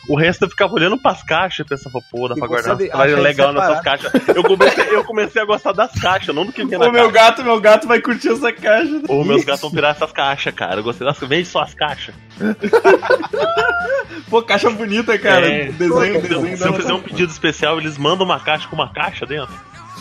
[0.08, 3.16] o resto eu ficava olhando pras caixas e pensava, pô, dá E pra guardar acha
[3.20, 4.12] legal nessas caixas.
[4.28, 7.10] Eu comecei, eu comecei a gostar das caixas, não do que vinha na Ô, meu
[7.12, 7.30] caixa.
[7.30, 9.02] gato, meu gato vai curtir essa caixa.
[9.08, 10.76] Ô, meus gatos vão pirar essas caixas, cara.
[10.76, 12.14] Eu gostei das Vende só as caixas.
[14.30, 15.48] Pô, caixa bonita, cara.
[15.48, 15.66] É.
[15.72, 18.92] Desenho, Se, desenho se eu fizer um pedido especial, eles mandam uma caixa com uma
[18.92, 19.54] caixa dentro.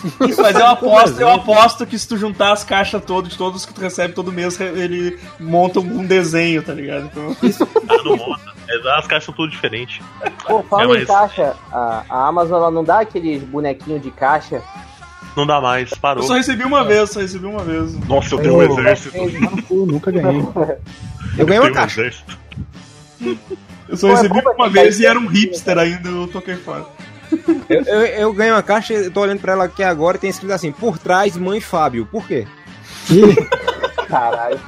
[0.19, 3.73] Mas eu aposto, eu aposto que se tu juntar as caixas todas, de todos que
[3.73, 7.05] tu recebe todo mês, ele monta um desenho, tá ligado?
[7.05, 7.37] Então,
[7.89, 8.53] Ah, não monta.
[8.69, 10.01] É, As caixas são tudo diferentes.
[10.47, 14.11] Pô, falando É, mas- em caixa, a, a Amazon ela não dá aqueles bonequinhos de
[14.11, 14.63] caixa.
[15.37, 16.23] Não dá mais, eu parou.
[16.25, 17.95] só recebi uma vez, só recebi uma vez.
[18.07, 19.17] Nossa, eu tenho um exército.
[19.17, 20.41] Eu nunca ganhei.
[21.39, 22.01] Eu ganhei uma um caixa.
[22.03, 22.39] exército.
[23.89, 26.85] Eu só é recebi uma vez e era um hipster ainda, eu toquei fora.
[27.69, 30.31] Eu, eu, eu ganhei uma caixa, eu tô olhando pra ela aqui agora e tem
[30.31, 32.07] escrito assim: por trás, mãe Fábio.
[32.07, 32.47] Por quê?
[34.09, 34.61] Caralho.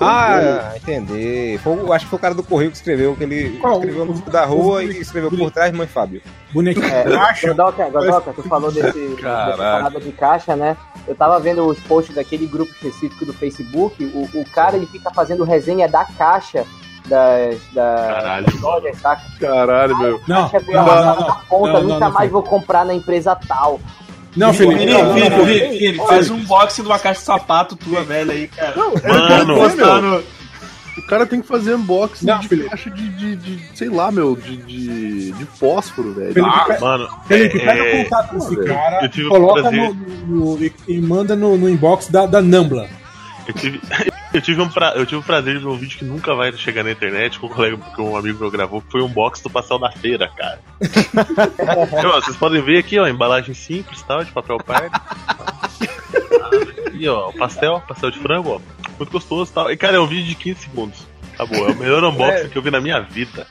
[0.00, 1.58] Ah, entendi.
[1.62, 3.74] Foi, acho que foi o cara do correio que escreveu, que ele Qual?
[3.78, 6.22] escreveu no da rua e escreveu por trás, mãe Fábio.
[6.52, 7.04] Bonequinho É.
[7.48, 9.56] Godoka, Godoka, tu falou desse, dessa Caralho.
[9.56, 10.76] parada de caixa, né?
[11.06, 14.04] Eu tava vendo os posts daquele grupo específico do Facebook.
[14.04, 16.64] O, o cara ele fica fazendo resenha da caixa
[17.08, 18.46] das, da, Caralho.
[18.46, 19.20] das lojas, tá?
[19.40, 20.20] Caralho, meu.
[20.28, 21.40] Não, não, não, na não.
[21.48, 22.32] conta, Não, nunca não, não, mais Felipe.
[22.32, 23.80] vou comprar na empresa tal.
[24.36, 24.80] Não, Felipe.
[24.80, 25.44] Felipe, não, não, Felipe, não.
[25.46, 28.74] Felipe, Felipe, faz um unboxing de uma caixa de sapato tua velha aí, cara.
[28.76, 30.22] Mano, Postar no-
[30.98, 32.68] O cara tem que fazer unboxing Não, de Felipe.
[32.70, 36.34] caixa de, de, de- sei lá, meu, de, de, de fósforo, velho.
[36.34, 37.08] Felipe, Ah, pe- mano.
[37.26, 38.68] Felipe, pega é, o contato desse velho.
[38.68, 42.42] cara, Eu tive o coloca no, no- e, e manda no, no inbox da, da
[42.42, 42.86] Nambla.
[43.46, 43.80] Eu tive,
[44.32, 46.52] eu, tive um pra, eu tive o prazer de ver um vídeo que nunca vai
[46.52, 49.42] chegar na internet, com um colega que um amigo meu gravou, que foi um box
[49.42, 50.60] do pastel da feira, cara.
[51.98, 55.00] Então, ó, vocês podem ver aqui, ó, embalagem simples, tal, de papel pardo.
[56.94, 58.60] E ó, pastel, pastel de frango, ó,
[58.98, 59.70] muito gostoso, tal.
[59.70, 61.06] E cara, é um vídeo de 15 segundos.
[61.34, 63.46] Acabou, é o melhor unboxing que eu vi na minha vida.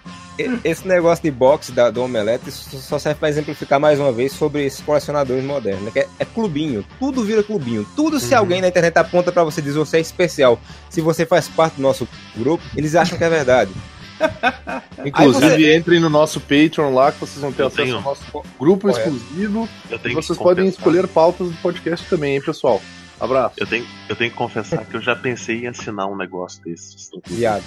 [0.63, 4.65] Esse negócio de boxe da, do Omelete só serve pra exemplificar mais uma vez sobre
[4.65, 5.91] esses colecionadores modernos, né?
[5.91, 7.85] Que é, é clubinho, tudo vira clubinho.
[7.95, 10.59] Tudo se alguém na internet aponta pra você dizer você é especial,
[10.89, 13.71] se você faz parte do nosso grupo, eles acham que é verdade.
[15.05, 17.95] Inclusive, Aí entrem no nosso Patreon lá, que vocês vão ter Eu acesso tenho.
[17.97, 18.23] ao nosso
[18.59, 19.09] grupo Correto.
[19.09, 19.69] exclusivo.
[19.89, 22.81] Eu E vocês podem escolher pautas do podcast também, hein, pessoal?
[23.19, 23.55] Abraço.
[23.57, 27.09] Eu tenho, eu tenho que confessar que eu já pensei em assinar um negócio desses.
[27.25, 27.63] Viado.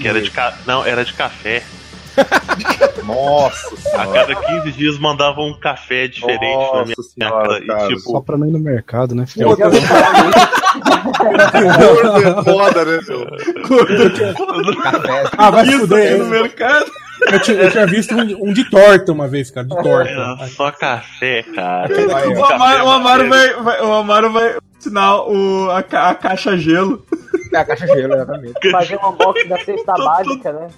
[0.00, 0.54] Que era de ca...
[0.66, 1.62] Não, era de café.
[3.06, 4.12] Nossa A senhora.
[4.12, 6.42] cada 15 dias mandavam um café diferente
[6.74, 7.66] na minha Nossa senhora, casa.
[7.66, 7.84] cara.
[7.84, 9.50] E tipo, Só pra não ir no mercado, né, filho?
[9.50, 9.56] Eu.
[9.56, 9.76] Gordo
[12.18, 13.26] é foda, né, meu?
[14.82, 15.24] Café.
[15.36, 16.12] Ah, vai Isso fuder.
[16.12, 16.90] aí no Eu, mercado.
[17.32, 19.66] eu tinha, eu tinha visto um, um de torta uma vez, cara.
[19.66, 20.10] De torta.
[20.10, 21.88] era só café, cara.
[22.28, 22.44] O.
[22.44, 27.04] Amaro, o Amaro vai, vai- o Amaro vai ensinar o, a, a caixa gelo.
[27.52, 28.54] É a caixa gelo, exatamente.
[28.70, 30.68] Fazer um unboxing da cesta básica, né?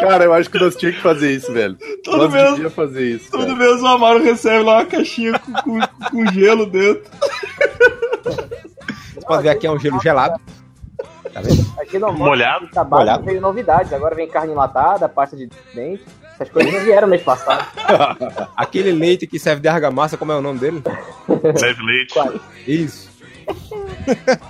[0.00, 1.76] Cara, eu acho que nós tínhamos que fazer isso, velho.
[2.04, 3.30] Todo nós mês- devíamos fazer isso.
[3.30, 5.80] Todo mês o Amaro recebe lá uma caixinha com, com,
[6.10, 7.02] com gelo dentro.
[8.24, 10.40] Você pode ver aqui é um gelo gelado.
[11.32, 11.66] Tá vendo?
[11.80, 12.60] Aqui no Molhado?
[12.72, 13.24] Básica Molhado.
[13.24, 13.92] veio novidades.
[13.92, 16.04] Agora vem carne enlatada, pasta de dente.
[16.34, 17.66] Essas coisas não vieram mês passado.
[18.56, 20.82] Aquele leite que serve de argamassa, como é o nome dele?
[21.28, 22.12] Leve leite.
[22.14, 22.40] Quase.
[22.66, 23.10] Isso.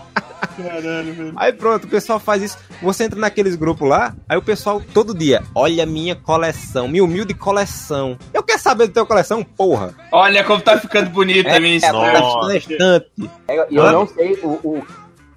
[0.57, 1.33] Caralho, velho.
[1.37, 2.59] Aí pronto, o pessoal faz isso.
[2.83, 7.05] Você entra naqueles grupos lá, aí o pessoal todo dia, olha a minha coleção, minha
[7.05, 8.17] humilde coleção.
[8.33, 9.95] Eu quero saber da tua coleção, porra.
[10.13, 12.21] Olha como tá ficando bonita a minha É, história.
[12.21, 13.31] tá estante.
[13.49, 14.49] É, E eu não sei, o,
[14.79, 14.87] o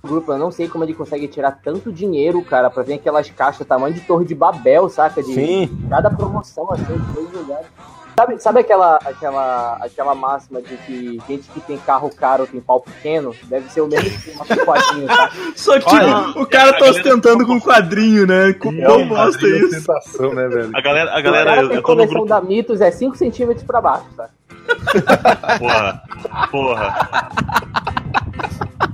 [0.04, 3.68] grupo, eu não sei como ele consegue tirar tanto dinheiro, cara, pra ver aquelas caixas
[3.68, 5.22] tamanho de torre de Babel, saca?
[5.22, 5.86] De Sim.
[5.90, 7.68] cada promoção, assim, de dois lugares.
[8.20, 12.82] Sabe, sabe aquela, aquela, aquela máxima de que gente que tem carro caro tem pau
[12.82, 13.34] pequeno?
[13.44, 15.32] Deve ser o mesmo esquema com quadrinho, tá?
[15.56, 18.52] Só que Olha, o cara tá ostentando com quadrinho, né?
[18.52, 20.36] Como É não um gosta quadrinho isso?
[20.36, 20.70] né, velho?
[20.74, 22.28] A galera, a o galera cara eu, tem eu tô no coleção grupo.
[22.28, 24.30] da Mitos é 5 centímetros pra baixo, tá?
[25.58, 26.02] Porra.
[26.52, 27.30] Porra.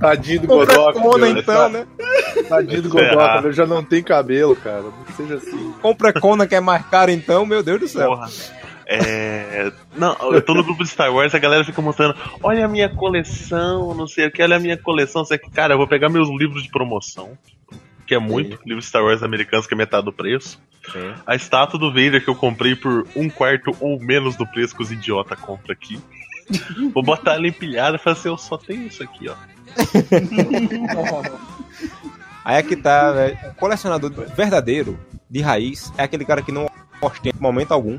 [0.00, 1.26] Tadinho do Compra meu.
[1.26, 1.86] então, né?
[2.48, 3.42] Tadinho do é errado.
[3.42, 3.52] velho.
[3.54, 4.82] Já não tem cabelo, cara.
[4.82, 5.74] Não seja assim.
[5.82, 8.10] Compra Kona que é mais caro então, meu Deus do céu.
[8.10, 8.28] Porra.
[8.86, 9.72] É.
[9.96, 12.88] Não, eu tô no grupo de Star Wars, a galera fica mostrando, olha a minha
[12.88, 16.08] coleção, não sei o que, olha a minha coleção, sei que, cara, eu vou pegar
[16.08, 17.36] meus livros de promoção,
[18.06, 20.60] que é muito, livros de Star Wars americanos, que é metade do preço.
[20.92, 21.14] Sim.
[21.26, 24.82] A estátua do Vader que eu comprei por um quarto ou menos do preço que
[24.82, 25.98] os idiota compram aqui.
[26.94, 29.34] Vou botar ela empilhada e falar assim, eu só tenho isso aqui, ó.
[32.44, 33.36] Aí é que tá, velho.
[33.50, 34.96] O colecionador verdadeiro,
[35.28, 36.70] de raiz, é aquele cara que não
[37.02, 37.98] ostenta em momento algum.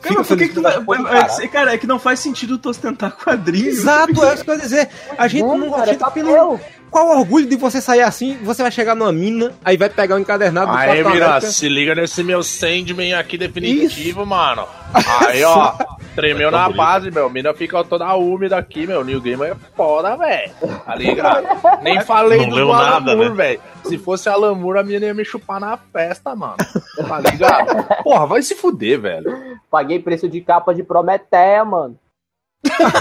[0.00, 2.68] Cara, por que que tu vai- é, é, Cara, é que não faz sentido tu
[2.70, 3.68] ostentar quadrinho.
[3.68, 4.88] Exato, é isso que eu ia dizer.
[5.18, 6.60] A gente Não, não cara, é ostenta pelo...
[6.90, 8.36] Qual o orgulho de você sair assim?
[8.42, 11.94] Você vai chegar numa mina, aí vai pegar um encadernado do Aí, Mira, se liga
[11.94, 14.66] nesse meu Sandman aqui definitivo, mano.
[15.28, 15.72] Aí, ó,
[16.16, 17.30] tremeu na base, meu.
[17.30, 19.04] Mina fica toda úmida aqui, meu.
[19.04, 20.50] New Game é foda, velho.
[20.84, 21.46] Tá ligado?
[21.80, 23.34] Nem falei Não do nada, Moore, né?
[23.36, 23.60] velho.
[23.84, 26.56] Se fosse Alan Moore, a mina ia me chupar na festa, mano.
[26.96, 28.02] Tá ligado?
[28.02, 29.60] Porra, vai se fuder, velho.
[29.70, 31.96] Paguei preço de capa de Prometeia, mano.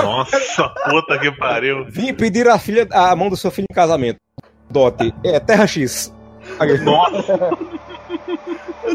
[0.04, 1.86] Nossa, puta que pariu.
[1.90, 4.20] Vim pedir a filha, a mão do seu filho em casamento.
[4.70, 6.14] Dote, é Terra X.
[6.84, 7.50] Nossa,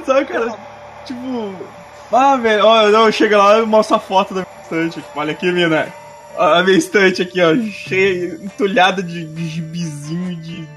[0.04, 0.54] Sabe, cara?
[1.04, 1.54] Tipo.
[2.12, 5.02] Ah, velho, ó, não, chega lá e mostra a foto da minha estante.
[5.02, 5.92] Tipo, olha aqui, mina.
[6.36, 10.68] A minha estante aqui, ó, cheia, entulhada de, de gibizinho, de.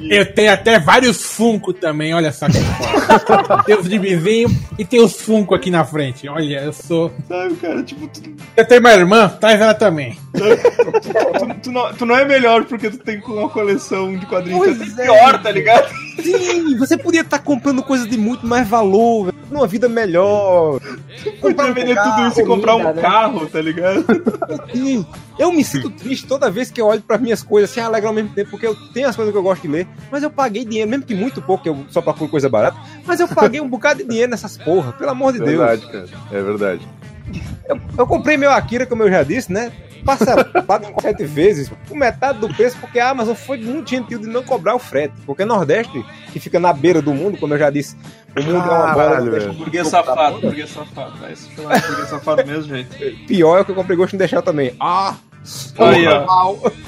[0.00, 3.62] Eu tenho até vários Funko também, olha só que foda.
[3.64, 6.28] tem os de vizinho e tem os Funko aqui na frente.
[6.28, 7.12] Olha, eu sou.
[7.28, 7.82] Sabe, cara?
[7.82, 8.20] Tipo, tu,
[8.56, 10.18] Eu tenho uma irmã, traz ela também.
[10.32, 14.64] tu, tu não, tu não é melhor porque tu tem uma coleção de quadrinhos.
[14.64, 15.06] Pois tu é é.
[15.06, 15.88] pior, tá ligado?
[16.20, 20.80] Sim, você podia estar comprando coisas de muito mais valor, velho, numa vida melhor.
[21.40, 23.00] Podia vender carro, tudo isso e comprar um né?
[23.00, 24.04] carro, tá ligado?
[24.72, 25.06] Sim.
[25.38, 28.14] Eu me sinto triste toda vez que eu olho para minhas coisas sem alegrar ao
[28.14, 30.64] mesmo tempo, porque eu tenho as coisas que eu gosto de ler, mas eu paguei
[30.64, 34.02] dinheiro, mesmo que muito pouco, eu só procuro coisa barata, mas eu paguei um bocado
[34.02, 35.50] de dinheiro nessas porra, pelo amor de Deus.
[35.50, 36.08] Verdade, cara.
[36.30, 36.88] É verdade.
[37.96, 39.72] Eu comprei meu Akira, como eu já disse, né?
[40.04, 44.26] Parcelado em sete vezes, por metade do preço, porque a Amazon foi muito gentil de
[44.26, 45.14] não cobrar o frete.
[45.24, 47.96] Porque Nordeste, que fica na beira do mundo, como eu já disse,
[48.36, 49.20] o mundo é uma bola.
[49.20, 49.52] Velho.
[49.52, 51.12] Burguês safado, burguês safado.
[51.54, 52.96] Chamar de burguês safado do mesmo jeito.
[53.28, 54.74] Pior é o que eu comprei gosto de deixar também.
[54.80, 55.14] Ah!
[55.78, 56.06] Aí.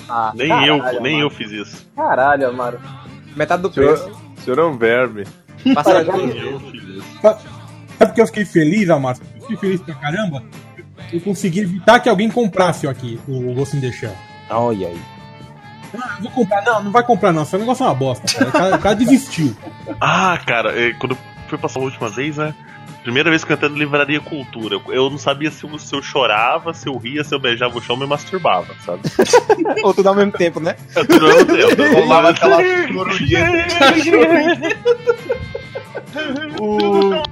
[0.09, 1.27] Ah, nem caralho, eu, nem Amaro.
[1.27, 1.87] eu fiz isso.
[1.97, 2.81] Caralho, Amaro.
[3.37, 4.05] Metade do preço.
[4.05, 5.25] Senhor, senhor é um verme.
[5.75, 7.05] Passa já- Nem eu fiz isso.
[7.21, 7.41] Sabe
[7.99, 9.19] porque eu fiquei feliz, Amaro?
[9.47, 10.43] Fiquei feliz pra caramba.
[11.13, 14.15] Eu consegui evitar que alguém comprasse aqui o Ghost in the Shell.
[14.51, 15.01] Olha aí.
[15.97, 16.63] Ah, vou comprar.
[16.63, 17.43] Não, não vai comprar não.
[17.43, 18.49] Esse negócio é uma bosta, cara.
[18.49, 19.55] O cara, o cara desistiu.
[20.01, 21.19] Ah, cara, é, quando eu
[21.49, 22.55] fui passar a última vez, né?
[23.03, 26.03] Primeira vez que eu entrei na livraria Cultura, eu não sabia se eu, se eu
[26.03, 29.03] chorava, se eu ria, se eu beijava o chão, me masturbava, sabe?
[29.85, 30.75] Ou tudo ao mesmo tempo, né?
[30.97, 31.83] Eu tudo ao mesmo tempo.
[31.83, 32.59] Eu rolava aquela
[36.61, 37.23] O-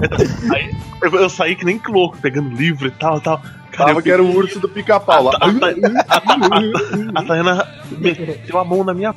[0.54, 0.70] Aí,
[1.02, 3.40] eu, eu saí que nem louco, pegando livro e tal, tal.
[3.72, 5.32] Cara, Tava eu que era o urso do pica-pau lá.
[5.40, 7.68] A, a, a, a Tayana
[7.98, 9.14] meteu a mão na minha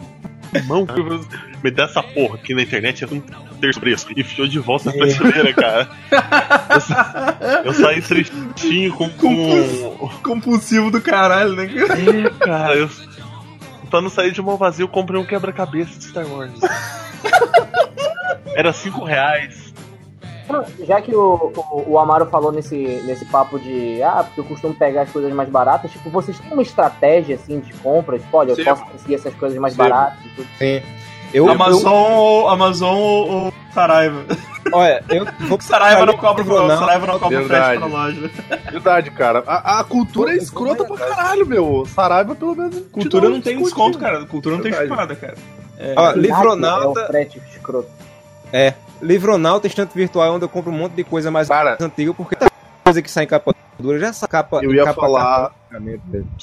[0.66, 0.86] mão.
[1.64, 3.22] Me deu essa porra aqui na internet, é um
[3.62, 4.08] terço preço.
[4.16, 5.90] E enfiou de volta na prateleira, cara.
[6.74, 9.10] Eu, sa- eu saí tristinho com.
[9.10, 10.10] com...
[10.24, 11.68] Compulsivo do caralho, né?
[11.68, 12.00] cara?
[12.00, 12.90] É, cara, eu.
[13.90, 16.52] Pra não sair de mão vazia, eu comprei um quebra-cabeça de Star Wars.
[18.56, 19.69] Era 5 reais.
[20.86, 22.76] Já que o, o, o Amaro falou nesse,
[23.06, 26.52] nesse papo de ah, porque eu costumo pegar as coisas mais baratas, tipo, vocês têm
[26.54, 28.18] uma estratégia assim de compra?
[28.20, 28.64] Tipo, olha, eu Sim.
[28.66, 29.80] posso conseguir essas coisas mais Sim.
[29.80, 30.48] baratas e tudo.
[30.58, 30.82] Sim.
[31.32, 34.26] Eu, Amazon, ou- Amazon ou, Saraiva.
[34.66, 36.78] eu, olha, eu vou Saraiva não cobra, Não, não.
[36.80, 38.32] Saraiva não cobra frete loja.
[38.72, 39.44] Verdade, cara.
[39.46, 41.86] A, a cultura é escrota pra caralho, meu.
[41.86, 42.78] Saraiva, pelo menos.
[42.78, 44.26] te Cultura não tem desconto, cara.
[44.26, 44.90] Cultura não tem Verdade.
[44.90, 45.36] chupada, cara.
[45.96, 47.90] Ó, É Livronauta, o frete escroto.
[48.52, 52.14] é, Livronauta, estante virtual, é onde eu compro um monte de coisa mais Cara, antiga,
[52.14, 52.48] porque tem
[52.84, 54.60] coisa que sai em capa dura, já essa capa.
[54.64, 55.22] eu ia capa falar.
[55.50, 55.56] capa-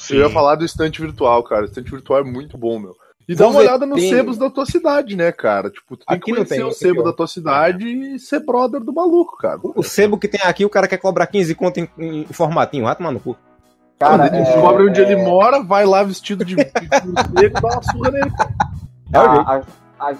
[0.09, 1.63] Eu ia falar do estante virtual, cara.
[1.63, 2.95] O estante virtual é muito bom, meu.
[3.29, 5.69] E dá Vamos uma ver, olhada nos tem- sebos da tua cidade, né, cara?
[5.69, 8.79] Tipo, tu tem Aqui que conhecer tem, o sebo da tua cidade e ser brother
[8.81, 9.59] do maluco, cara.
[9.61, 12.95] O sebo que tem aqui, o cara quer cobrar 15 conto em, em formatinho, vai
[12.95, 13.35] tomar no cu.
[13.99, 17.49] Cara, ele é, descobre onde é, ele mora, vai lá vestido de de morcego e
[17.49, 18.31] dá uma surra nele.
[19.11, 19.67] É o jeito.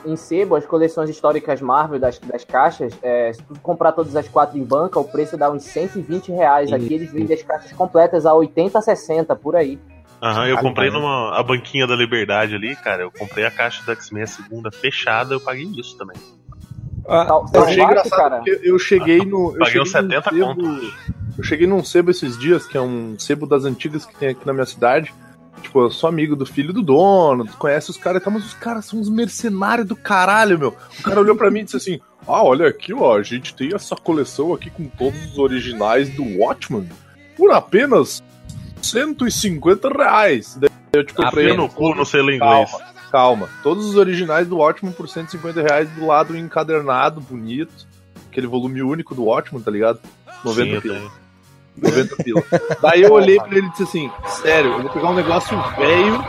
[0.05, 4.28] Em sebo, as coleções históricas Marvel das, das caixas, é, se tu comprar todas as
[4.28, 6.71] quatro em banca, o preço dá uns 120 reais.
[6.73, 9.80] Aqui eles vendem as caixas completas a 80, 60, por aí.
[10.21, 13.03] Aham, eu comprei numa a banquinha da Liberdade ali, cara.
[13.03, 16.17] Eu comprei a caixa da X-Men segunda fechada, eu paguei isso também.
[17.07, 18.41] Ah, Tal- Eu achei engraçado cara.
[18.45, 19.53] eu cheguei no.
[19.53, 20.93] Eu Paguei uns cheguei num 70 sebo- conto.
[21.38, 24.45] Eu cheguei num sebo esses dias, que é um sebo das antigas que tem aqui
[24.45, 25.13] na minha cidade.
[25.62, 28.45] Tipo, eu sou amigo do filho do dono, tu conhece os caras e tal, mas
[28.45, 30.76] os caras são uns mercenários do caralho, meu.
[30.99, 33.74] O cara olhou pra mim e disse assim: Ah, olha aqui, ó, a gente tem
[33.74, 36.88] essa coleção aqui com todos os originais do Watchman
[37.36, 38.24] por apenas
[38.82, 40.58] 150 reais.
[40.60, 41.47] Daí eu te comprei.
[41.47, 42.72] Fia no cu, não sei ler inglês.
[42.72, 43.49] Calma, calma.
[43.64, 47.88] Todos os originais do Watchman por 150 reais do lado encadernado, bonito.
[48.30, 49.99] Aquele volume único do Watchman, tá ligado?
[50.43, 51.26] 90 Sim, eu.
[51.82, 52.43] 90 pila.
[52.82, 54.11] Daí eu olhei pra ele e disse assim:
[54.41, 56.23] Sério, eu vou pegar um negócio velho.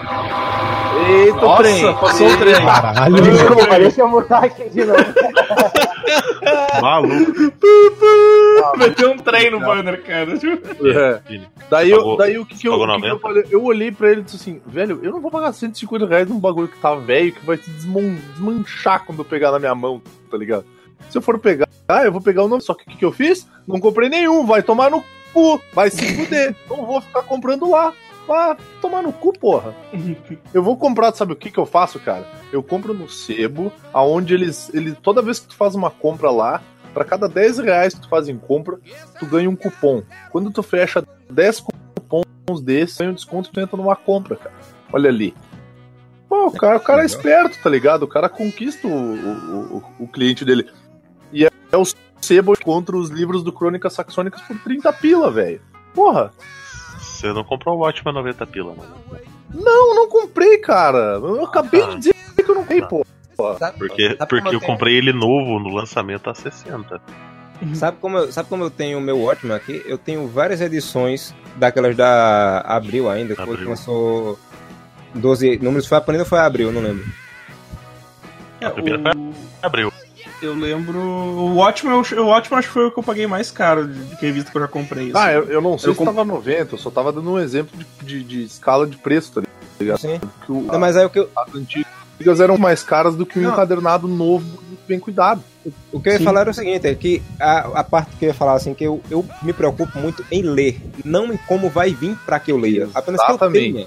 [1.09, 1.94] Eita, Nossa, trem.
[1.94, 2.55] passou o trem.
[2.55, 3.22] Caralho.
[3.22, 5.05] Desculpa, deixa eu mutar aqui de novo.
[6.82, 7.32] Maluco.
[8.78, 10.32] Meteu um trem no banner, cara.
[10.34, 11.40] É.
[11.70, 13.18] Daí, eu, daí o que, que, eu, o que que eu 90?
[13.18, 13.44] falei?
[13.51, 16.38] Eu olhei pra ele e disse assim: Velho, eu não vou pagar 150 reais num
[16.38, 20.01] bagulho que tá velho, que vai se desmon- desmanchar quando eu pegar na minha mão,
[20.30, 20.64] tá ligado?
[21.11, 22.62] Se eu for pegar, ah, eu vou pegar o nome.
[22.62, 23.46] Só que o que, que eu fiz?
[23.66, 25.03] Não comprei nenhum, vai tomar no
[25.72, 26.55] vai se fuder.
[26.68, 27.93] Não vou ficar comprando lá.
[28.26, 29.74] Vai tomar no cu, porra.
[30.53, 32.26] Eu vou comprar, sabe o que, que eu faço, cara?
[32.53, 34.95] Eu compro no sebo, aonde eles, eles.
[35.03, 36.62] Toda vez que tu faz uma compra lá,
[36.93, 38.78] pra cada 10 reais que tu faz em compra,
[39.18, 40.03] tu ganha um cupom.
[40.30, 44.55] Quando tu fecha 10 cupons desses, ganha um desconto e tu entra numa compra, cara.
[44.93, 45.34] Olha ali.
[46.28, 48.03] Pô, o cara, o cara é esperto, tá ligado?
[48.03, 50.68] O cara conquista o, o, o, o cliente dele.
[51.32, 51.84] E é, é o
[52.21, 55.61] sebo contra os livros do Crônicas Saxônicas por 30 pila, velho.
[55.95, 56.33] Porra,
[57.01, 58.95] Você não comprou o Watchman 90 pila, mano.
[59.53, 61.19] não, não comprei, cara.
[61.23, 63.05] Eu acabei de dizer que eu não comprei, pô.
[63.37, 67.01] Porque, Sabe como porque eu tenho- comprei ele novo no lançamento a 60.
[67.75, 69.83] Sabe como, eu, sabe como eu tenho o meu Watchman aqui?
[69.87, 73.69] Eu tenho várias edições daquelas da Abril ainda, que foi que Abril.
[73.71, 74.39] lançou
[75.14, 75.87] 12 números.
[75.87, 76.71] Foi a Panini ou foi a Abril?
[76.71, 77.05] Não lembro.
[78.61, 79.93] A primeira foi o- Abriu.
[80.41, 80.99] Eu lembro.
[80.99, 83.99] O Watchmen, eu- o Watchmen acho que foi o que eu paguei mais caro de,
[84.05, 85.11] de revista que eu já comprei.
[85.14, 85.34] Ah, assim.
[85.36, 87.76] eu, eu não sei Eu se comp- tava 90, eu só tava dando um exemplo
[87.78, 89.43] de, de, de escala de preço, tá
[89.80, 89.99] ligado?
[89.99, 90.20] Sim.
[90.47, 93.39] Que o- Não, mas aí o que eu, as antigas eram mais caras do que
[93.39, 94.45] um encadernado novo
[94.86, 95.43] bem cuidado.
[95.93, 96.24] o que eu ia Sim.
[96.24, 98.84] falar era o seguinte, é que a, a parte que eu ia falar assim, que
[98.84, 102.57] eu, eu me preocupo muito em ler, não em como vai vir pra que eu
[102.57, 102.89] leia.
[102.95, 103.72] Apenas que eu Exatamente.
[103.74, 103.86] tenha.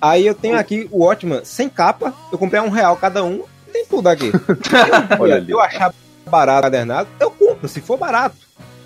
[0.00, 3.44] Aí eu tenho aqui o Watchman sem capa, eu comprei a um real cada um,
[3.76, 4.30] tem tudo aqui.
[5.20, 5.50] Olha ali.
[5.52, 5.92] eu achar
[6.28, 8.36] barato encadernado, eu compro, se for barato.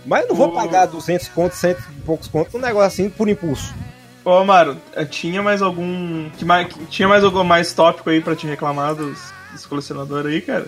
[0.05, 3.11] Mas eu não vou O- pagar 200 contos, 100 e poucos contos, um negócio assim
[3.11, 3.72] por impulso.
[4.24, 6.28] Ô, Amaro, eh, tinha mais algum.
[6.30, 9.18] Que mais, tinha mais algum mais tópico aí pra te reclamar dos,
[9.53, 10.66] dos colecionadores aí, cara?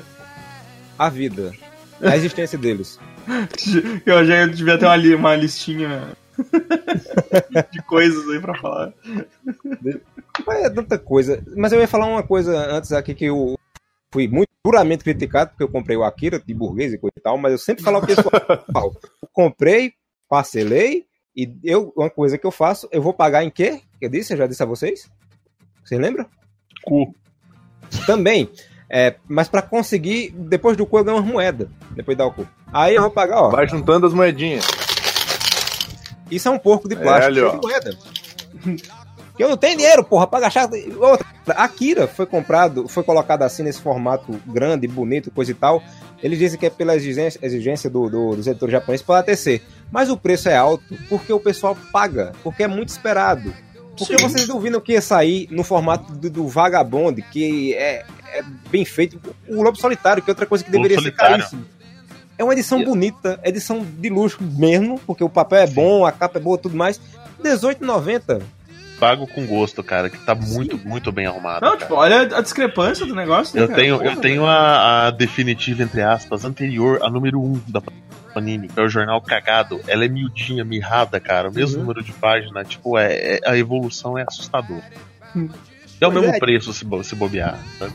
[0.99, 1.53] A vida.
[2.01, 2.99] A existência deles.
[4.07, 6.09] Eu já devia ter uma, li- uma listinha
[7.71, 8.93] de coisas aí pra falar.
[10.47, 11.43] Mas é tanta coisa.
[11.57, 13.57] Mas eu ia falar uma coisa antes aqui que eu
[14.13, 17.37] fui muito duramente criticado porque eu comprei o Akira de burguês e coisa e tal,
[17.39, 18.95] mas eu sempre falo ao pessoal,
[19.33, 19.93] comprei,
[20.29, 23.81] parcelei e eu uma coisa que eu faço, eu vou pagar em quê?
[24.01, 25.11] Eu disse, eu já disse a vocês.
[25.85, 26.27] Você lembra?
[26.85, 27.15] Cu.
[28.07, 28.51] Também.
[28.89, 31.69] É, mas pra conseguir, depois do cu eu ganho umas moedas.
[31.93, 32.47] Depois dá o cu.
[32.73, 33.51] Aí eu vou pagar, ó.
[33.51, 34.67] Vai juntando as moedinhas.
[36.31, 37.51] Isso é um porco de É, plástico ali, cheio ó.
[37.53, 37.99] de moeda.
[39.37, 40.69] Que eu não tenho dinheiro, porra, pra gastar.
[40.99, 45.83] Outra, Akira foi comprado, foi colocado assim nesse formato grande, bonito, coisa e tal.
[46.23, 49.61] Eles dizem que é pela exigência, exigência do, do, dos editores japoneses para ATC.
[49.91, 53.53] Mas o preço é alto porque o pessoal paga, porque é muito esperado.
[53.97, 54.23] Porque Sim.
[54.23, 59.21] vocês duvidam que ia sair no formato do, do Vagabond, que é, é bem feito.
[59.49, 61.65] O Lobo Solitário, que é outra coisa que deveria ser caríssimo.
[62.39, 66.39] É uma edição bonita, edição de luxo mesmo, porque o papel é bom, a capa
[66.39, 67.01] é boa tudo mais.
[67.43, 68.43] R$18,90.
[69.03, 71.61] Pago com gosto, cara, que tá muito, muito bem arrumado.
[71.63, 71.81] Não, cara.
[71.83, 73.57] tipo, olha a discrepância do negócio.
[73.57, 73.81] né, Eu cara?
[73.81, 74.11] tenho, Porra.
[74.11, 77.83] eu tenho a, a definitiva, entre aspas, anterior, a número 1 um da
[78.33, 79.81] Panini, que é o jornal cagado.
[79.89, 81.51] Ela é miudinha, mirrada, cara.
[81.51, 81.83] O mesmo Uhum.
[81.83, 84.85] número de página, tipo, é, é- a evolução é assustadora.
[85.35, 86.39] É o Pois mesmo é.
[86.39, 87.59] preço se, bo- se bobear.
[87.81, 87.93] sabe?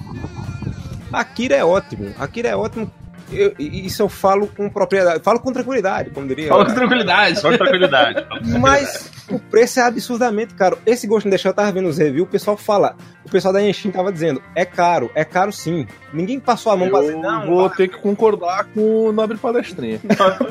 [1.14, 2.14] Akira é ótimo.
[2.20, 2.92] Akira é ótimo.
[3.32, 6.50] Eu- isso eu falo com propriedade, falo com tranquilidade, como diria.
[6.50, 7.40] Com tranquilidade.
[7.40, 8.20] Só com tranquilidade.
[8.20, 8.60] só com tranquilidade.
[8.60, 10.78] Mas o preço é absurdamente caro.
[10.86, 13.54] Esse Ghost in the Shell eu tava vendo os reviews, o pessoal fala, o pessoal
[13.54, 15.86] da Enshin tava dizendo, é caro, é caro sim.
[16.14, 19.38] Ninguém passou a mão pra dizer, Eu não, vou ter que concordar com o Nobre
[19.38, 20.00] Palestrinha.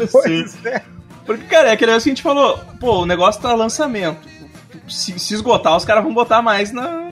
[0.06, 0.08] Sim.
[0.12, 0.82] pois é.
[1.24, 4.28] Porque, cara, é aquele negócio que a gente falou, pô, o negócio tá lançamento.
[4.88, 7.10] Se, se esgotar, os caras vão botar mais na,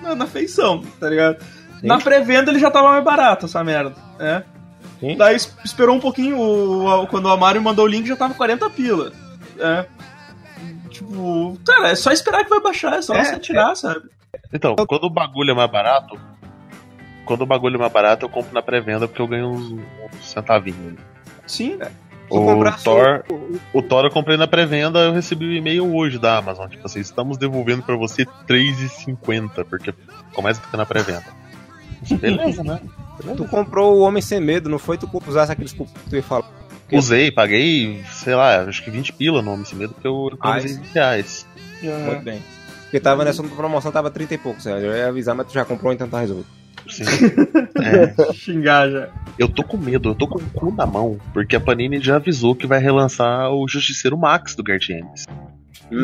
[0.00, 1.38] na, na feição, tá ligado?
[1.82, 4.44] Na pré-venda ele já tava mais barato, essa merda, né?
[5.00, 5.16] Sim.
[5.16, 8.34] Daí es- esperou um pouquinho, o, o- quando o Amário mandou o link já tava
[8.34, 9.12] 40 pila.
[9.58, 9.86] É.
[10.98, 14.02] Tipo, cara, é só esperar que vai baixar, é só É, você tirar, sabe?
[14.52, 16.18] Então, quando o bagulho é mais barato,
[17.24, 19.80] quando o bagulho é mais barato, eu compro na pré-venda porque eu ganho uns, uns
[20.22, 20.98] centavinhos.
[21.46, 21.78] Sim.
[21.78, 26.18] Se O Thor, o- o Thor eu comprei na pré-venda, eu recebi o e-mail hoje
[26.18, 26.68] da Amazon.
[26.68, 29.94] Tipo assim, estamos devolvendo pra você R$3,50, porque
[30.34, 31.24] começa a ficar na pré-venda.
[32.20, 32.80] Beleza, né?
[33.36, 34.98] Tu comprou o Homem Sem Medo, não foi?
[34.98, 36.44] Tu usasse aqueles cupons que tu ia falar.
[36.92, 40.72] Usei, paguei, sei lá, acho que 20 pila no Homem Sem Medo, porque eu economizei
[40.76, 41.46] Ah, 20 reais.
[41.82, 42.42] Muito bem.
[42.84, 44.86] Porque tava nessa promoção, tava 30 e pouco, sério.
[44.86, 46.46] Eu ia avisar, mas tu já comprou, então tá resolvido.
[46.88, 47.04] Sim.
[47.78, 49.08] É, Xingar já.
[49.38, 52.16] eu tô com medo, eu tô com o cu na mão, porque a Panini já
[52.16, 55.26] avisou que vai relançar o Justiceiro Max do Garth Ennis.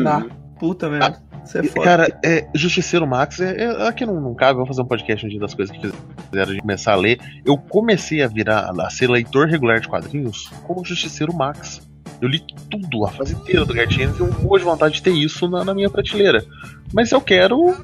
[0.03, 0.25] Tá.
[0.59, 1.21] Puta merda.
[1.43, 1.83] Você é foda.
[1.83, 5.29] Cara, é, Justiceiro Max, é, é- aqui não, não cabe, vamos fazer um podcast um
[5.29, 5.91] dia das coisas que
[6.29, 7.19] fizeram de começar a ler.
[7.45, 11.81] Eu comecei a virar, a ser leitor regular de quadrinhos com o Justiceiro Max.
[12.21, 12.41] Eu li
[12.71, 15.47] tudo, a fase inteira do Garth Ennis, e eu morro de vontade de ter isso
[15.49, 16.43] na, na minha prateleira.
[16.93, 17.75] Mas eu quero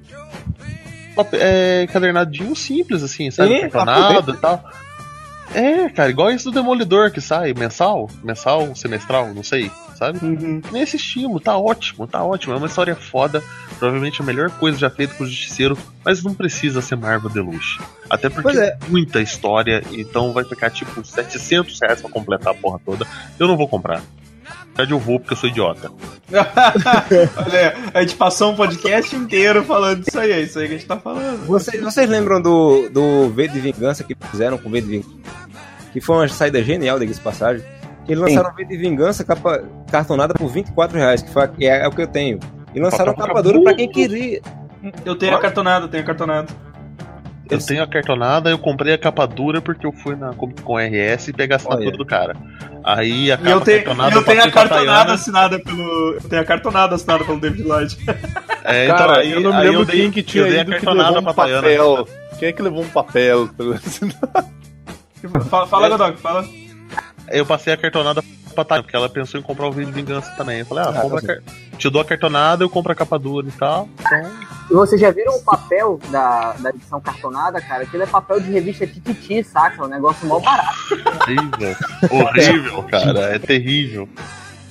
[1.33, 3.53] é, cadernadinho simples, assim, sabe?
[3.53, 4.63] É, Cartonado e tal.
[5.53, 9.69] É, cara, igual esse do Demolidor que sai mensal, mensal, semestral, não sei,
[10.01, 10.17] sabe?
[10.25, 10.61] Uhum.
[10.71, 12.55] Nesse estilo, tá ótimo, tá ótimo.
[12.55, 13.43] É uma história foda,
[13.77, 17.79] provavelmente a melhor coisa já feita com o Justiceiro, mas não precisa ser Marvel Deluxe.
[18.09, 18.75] Até porque é.
[18.87, 23.05] muita história, então vai ficar tipo 700 reais pra completar a porra toda.
[23.37, 23.99] Eu não vou comprar.
[23.99, 25.91] Na verdade, eu vou porque eu sou idiota.
[26.31, 30.77] Olha, a gente passou um podcast inteiro falando disso aí, é isso aí que a
[30.77, 31.45] gente tá falando.
[31.45, 35.15] Vocês, vocês lembram do, do V de Vingança que fizeram com V de Vingança?
[35.93, 37.63] Que foi uma saída genial, diga-se de passagem.
[38.05, 41.87] Que eles lançaram V de Vingança capa, cartonada por 24 reais, que, foi, é, é
[41.87, 42.39] o que eu tenho.
[42.73, 44.41] E lançaram Papel capa dura pra quem queria.
[45.05, 46.47] Eu tenho a cartonada, eu tenho a cartonada.
[47.49, 50.77] Eu tenho a cartonada, eu comprei a capa dura porque eu fui na Comic Con
[50.77, 51.97] RS e pegar a assinatura Olha.
[51.97, 52.35] do cara.
[52.83, 56.13] Aí a capa eu tenho, cartonada eu tenho a cartonada assinada pelo.
[56.13, 57.97] Eu tenho a cartonada assinada pelo David Lloyd.
[58.63, 60.65] É, Cara, então, aí, eu não me lembro dei, quem que tinha eu dei a
[60.65, 62.07] cartonada levou um papel.
[62.39, 63.49] Quem é que levou um papel?
[65.49, 66.45] Fala, fala Godog, fala.
[67.31, 68.23] Eu passei a cartonada
[68.53, 70.59] pra Tayana, porque ela pensou em comprar o vídeo de vingança também.
[70.59, 71.43] Eu falei, ah, Ah, compra a tá car-
[71.77, 73.87] te dou a cartonada, eu compro a capa dura e tal.
[73.99, 74.31] Então,
[74.69, 77.83] E vocês já viram o papel da, da edição cartonada, cara?
[77.83, 79.81] Aquilo é papel de revista Tititi, saca?
[79.81, 80.69] É um negócio mal barato.
[81.21, 81.75] horrível.
[82.09, 83.19] horrível, cara.
[83.35, 84.07] É terrível.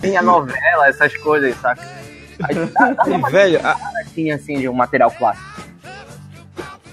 [0.01, 1.87] Tem a novela, essas coisas, saca?
[2.45, 5.47] Aí dá, dá uma E, velho, a- assim, assim, de um material clássico.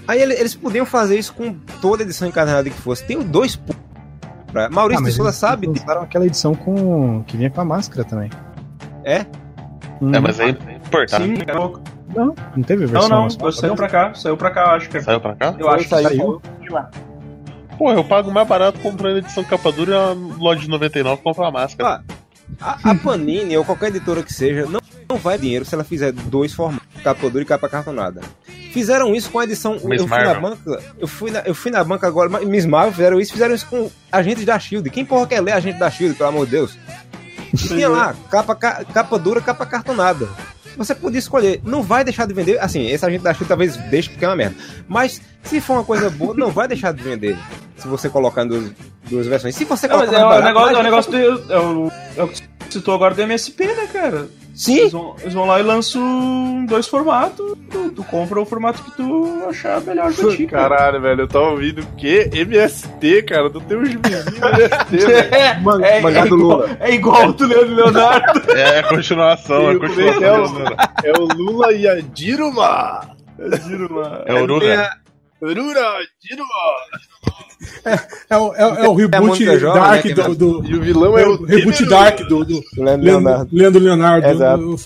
[0.06, 3.04] aí ele- eles podiam fazer isso com toda edição encadernada que fosse.
[3.04, 3.74] Tem dois pu-
[4.52, 5.66] pra- Maurício Ah, de eles sabe.
[5.66, 8.30] lançaram aquela edição com que vinha com a máscara também.
[9.04, 9.24] É?
[10.00, 11.20] Hum, É, mas é importar.
[11.20, 11.34] Sim.
[12.14, 13.52] Não, não teve Não, versão não, nacional?
[13.52, 15.00] saiu pra cá, saiu pra cá, acho que.
[15.00, 15.54] Saiu pra cá?
[15.58, 16.08] Eu acho que Saiu.
[16.08, 16.42] saiu.
[17.78, 21.22] Pô, eu pago mais barato comprando a edição capa dura e a loja de 99
[21.22, 22.02] compra a máscara.
[22.60, 25.84] Ah, a, a Panini ou qualquer editora que seja não, não vai dinheiro se ela
[25.84, 28.20] fizer dois formatos, capa dura e capa cartonada.
[28.72, 29.72] Fizeram isso com a edição.
[29.84, 30.40] Miss eu fui na Marvel.
[30.42, 30.82] banca.
[30.98, 32.28] Eu fui na, eu fui na banca agora.
[32.28, 34.88] mas Miss Marvel fizeram isso, fizeram isso com agentes da Shield.
[34.90, 36.76] Quem porra quer ler agente da Shield, pelo amor de Deus?
[37.56, 40.28] Tinha lá, capa, ca- capa dura, capa cartonada.
[40.76, 42.58] Você podia escolher, não vai deixar de vender.
[42.60, 44.54] Assim, esse agente da Shield talvez deixe porque é uma merda.
[44.86, 47.36] Mas se for uma coisa boa, não vai deixar de vender.
[47.78, 48.70] Se você colocar em duas,
[49.08, 49.56] duas versões.
[49.56, 51.18] Se você Não, mas colocar é o negócio, é o negócio do.
[51.18, 54.28] É é que você citou agora do MSP, né, cara?
[54.58, 57.56] Sim, Eles vão, eles vão lá e lançam dois formatos.
[57.70, 60.68] Tu, tu compra o formato que tu achar melhor pra ti, cara.
[60.76, 62.28] Caralho, velho, eu tava ouvindo o quê?
[62.34, 63.48] MST, cara.
[63.50, 65.34] Tu tem uns vizinhos MST, velho.
[65.34, 66.76] É, é, é do igual, Lula.
[66.80, 68.42] é igual o do Leandro Leonardo.
[68.52, 70.64] É a continuação, é E como é que é continuação.
[70.64, 73.00] o- É o Lula e a Diruma.
[74.26, 74.90] É o Urura.
[75.40, 76.48] Urura, Diruma.
[78.30, 80.80] É, o- é, o- é o reboot Mônica Jovem, Dark né, do, do- E o
[80.82, 81.86] vilão é é o reboot.
[81.86, 83.48] Dark do, do Leandro Leandro, Leonardo.
[83.52, 84.26] Leandro Leonardo.
[84.28, 84.78] Exato.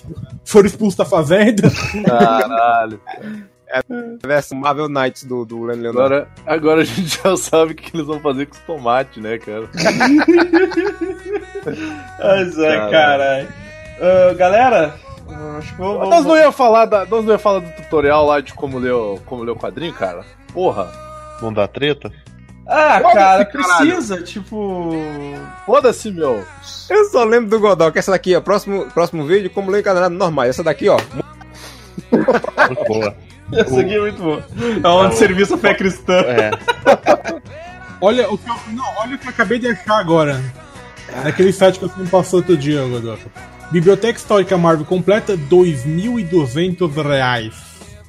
[0.45, 1.71] Foram expulsos da fazenda.
[2.07, 3.01] Caralho.
[4.23, 6.15] Versus Marvel Knights do, do Leandro Leonardo.
[6.15, 9.39] Agora, agora a gente já sabe o que eles vão fazer com os tomates, né,
[9.39, 9.67] cara?
[12.19, 13.49] Mas é, Caralho.
[14.01, 14.95] Ah, galera,
[15.59, 18.41] acho que vou- Nós não ia falar da, nós não ia falar do tutorial lá
[18.41, 20.25] de como ler o, como ler o quadrinho, cara?
[20.53, 20.89] Porra.
[21.41, 22.11] Não dá treta?
[22.67, 23.51] Ah, cara, caralho.
[23.51, 24.91] precisa, tipo.
[25.67, 26.45] Foda-se, meu.
[26.89, 28.41] Eu só lembro do Godok, essa daqui, ó.
[28.41, 30.45] Próximo, próximo vídeo, como ler encadenado normal.
[30.45, 30.99] Essa daqui, ó.
[32.11, 33.17] Muito boa.
[33.53, 34.43] Essa aqui é muito boa.
[34.83, 36.15] É um serviço à fé cristã.
[36.15, 36.51] É.
[38.01, 40.43] Olha o que eu, não, olha o que eu acabei de achar agora.
[41.23, 43.31] Naquele site que você me passou outro dia, Godoko.
[43.71, 47.55] Biblioteca Histórica Marvel completa 2.200 reais.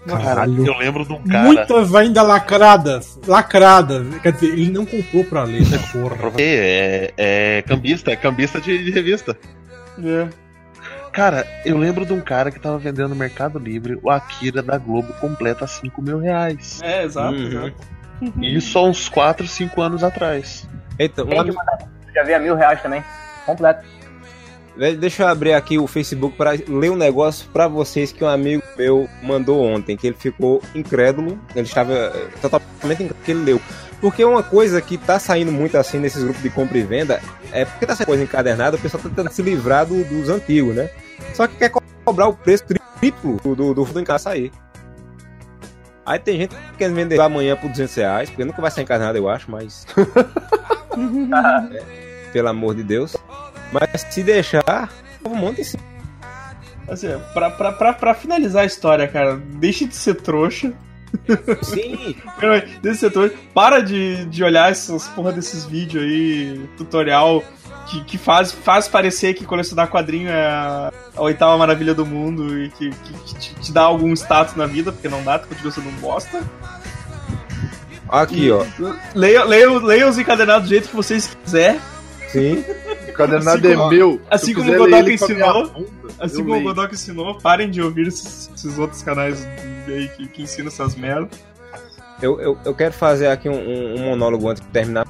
[0.06, 1.44] Caralho, eu lembro de um cara.
[1.46, 3.20] Muitas ainda lacradas.
[3.26, 4.06] Lacradas.
[4.22, 6.18] Quer dizer, ele não comprou pra ler essa porra.
[6.38, 9.38] É, é, é cambista, é cambista de, de revista.
[10.04, 10.28] É.
[11.12, 14.78] Cara, eu lembro de um cara que tava vendendo no Mercado Livre o Akira da
[14.78, 16.80] Globo completa a 5 mil reais.
[16.82, 17.48] É, exato, Uhum.
[17.48, 17.74] exato.
[18.42, 20.68] Isso há uns 4, 5 anos atrás.
[20.98, 21.30] Eita, um
[22.14, 23.04] já vi a mil reais também.
[23.46, 23.84] Completo.
[24.76, 28.28] Ve- Deixa eu abrir aqui o Facebook para ler um negócio pra vocês que um
[28.28, 33.44] amigo meu mandou ontem, que ele ficou incrédulo, ele estava eh, totalmente incrédulo que ele
[33.44, 33.62] leu.
[34.02, 37.22] Porque uma coisa que tá saindo muito assim nesses grupos de compra e venda
[37.52, 40.76] é porque tá saindo coisa encadernada, o pessoal tá tentando se livrar do- dos antigos,
[40.76, 40.90] né?
[41.34, 42.66] Só que quer co- cobrar o preço
[43.00, 44.52] triplo do, do, do, do encadernado sair.
[46.06, 49.18] Aí tem gente que quer vender amanhã por 200 reais, porque nunca vai sair encadernado,
[49.18, 49.86] eu acho, mas.
[51.74, 53.16] É, pelo amor de Deus.
[53.74, 54.90] Mas se deixar,
[55.26, 55.84] um monte em cima.
[56.88, 60.74] Assim, pra, pra, pra, pra finalizar a história, cara, deixe de ser trouxa.
[61.64, 62.16] Sim,
[62.82, 63.34] de ser trouxa.
[63.54, 67.44] Para de, de olhar essas porra desses vídeos aí, tutorial,
[67.88, 72.62] que, que faz, faz parecer que colecionar quadrinho é a, a oitava maravilha do mundo
[72.62, 75.48] e que, que, que te, te dá algum status na vida, porque não dá, tu
[75.48, 76.42] continua sendo um bosta.
[78.10, 78.66] aqui, ó.
[79.16, 81.80] Leia, leia, leia os encadenados do jeito que vocês quiser.
[82.30, 82.64] Sim.
[83.14, 84.22] O cadernado Assim é como- meu.
[84.30, 85.88] assim como o Godok minha ensinou, bunda,
[86.20, 86.64] Assim como o.
[86.64, 89.46] Godok ensinou, parem de ouvir esses, esses outros canais
[89.88, 91.30] aí que, que ensinam essas merdas.
[92.22, 95.06] Eu, eu, eu quero fazer aqui um, um- um monólogo antes de terminar.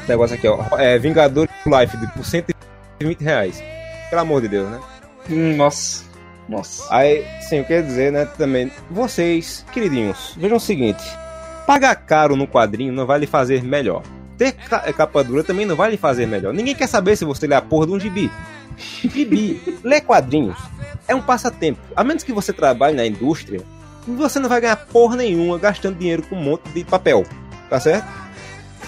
[0.00, 0.58] Esse negócio aqui, ó.
[0.78, 3.62] É Vingador Life de- por 120 reais.
[4.10, 4.80] Pelo amor de Deus, né?
[5.30, 6.04] Hum, nossa.
[6.48, 6.86] Nossa.
[6.94, 8.72] Aí, sim, eu quero dizer, né, também.
[8.90, 11.02] Vocês, queridinhos, vejam o seguinte:
[11.66, 14.02] pagar caro no quadrinho não vai lhe fazer melhor.
[14.38, 16.54] Ter ca- capa dura também não vai lhe fazer melhor.
[16.54, 18.30] Ninguém quer saber se você lê a porra de um gibi.
[19.02, 20.56] Gibi, ler quadrinhos
[21.08, 21.80] é um passatempo.
[21.96, 23.60] A menos que você trabalhe na indústria,
[24.06, 27.26] você não vai ganhar porra nenhuma gastando dinheiro com um monte de papel.
[27.68, 28.06] Tá certo?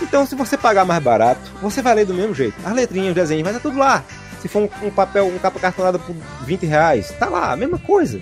[0.01, 2.55] Então, se você pagar mais barato, você vai ler do mesmo jeito.
[2.65, 4.03] As letrinhas, os desenhos, vai estar tudo lá.
[4.41, 6.15] Se for um, um papel, um capa cartonada por
[6.47, 8.19] 20 reais, tá lá, a mesma coisa.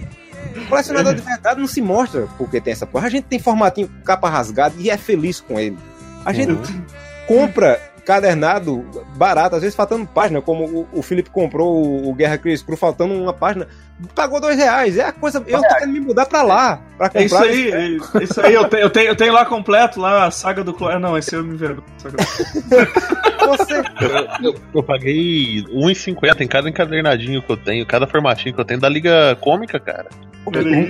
[0.57, 3.07] O colecionador de verdade não se mostra porque tem essa porra.
[3.07, 5.77] A gente tem formatinho capa rasgada e é feliz com ele.
[6.25, 6.53] A gente
[7.29, 12.39] compra cadernado barato, às vezes faltando página, como o, o Felipe comprou o, o Guerra
[12.39, 13.69] Cris Cru faltando uma página,
[14.15, 14.97] pagou dois reais.
[14.97, 15.45] É a coisa.
[15.47, 16.81] Eu tô querendo me mudar pra lá.
[16.97, 18.55] Pra comprar É isso aí, é isso aí.
[18.55, 20.99] Eu, te- eu, tenho, eu tenho lá completo, lá a saga do Clone.
[20.99, 21.85] Não, esse eu me envergonho.
[23.49, 23.83] Você,
[24.43, 28.81] Eu, eu paguei 1,50 em cada encadernadinho que eu tenho, cada formatinho que eu tenho
[28.81, 30.09] da Liga Cômica, cara.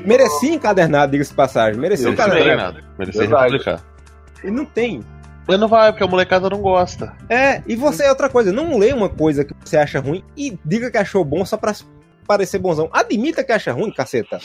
[0.05, 1.81] merecia encadernado, diga-se de passagem.
[1.81, 2.81] Merecia encadernado.
[2.99, 3.81] Merecia republicar.
[4.43, 5.03] E não tem.
[5.49, 7.17] Mas não vai, porque a molecada não gosta.
[7.29, 10.59] É, e você é outra coisa, não lê uma coisa que você acha ruim e
[10.65, 11.73] diga que achou bom só pra
[12.27, 12.91] parecer bonzão.
[12.93, 14.39] Admita que acha ruim, caceta.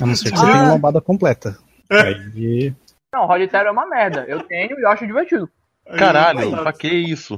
[0.00, 0.48] A não ser que você Ah.
[0.52, 1.58] tenha uma lombada completa.
[1.90, 2.72] Aí,
[3.12, 4.24] Não, Rod Terror é uma merda.
[4.28, 5.48] Eu tenho e eu acho divertido.
[5.96, 7.36] Caralho, pra que isso?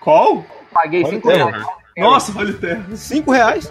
[0.00, 0.44] Qual?
[0.72, 1.50] Paguei Rod 5 Terror.
[1.50, 1.66] reais.
[1.98, 2.84] Nossa, olha o terra.
[2.96, 3.70] Cinco reais?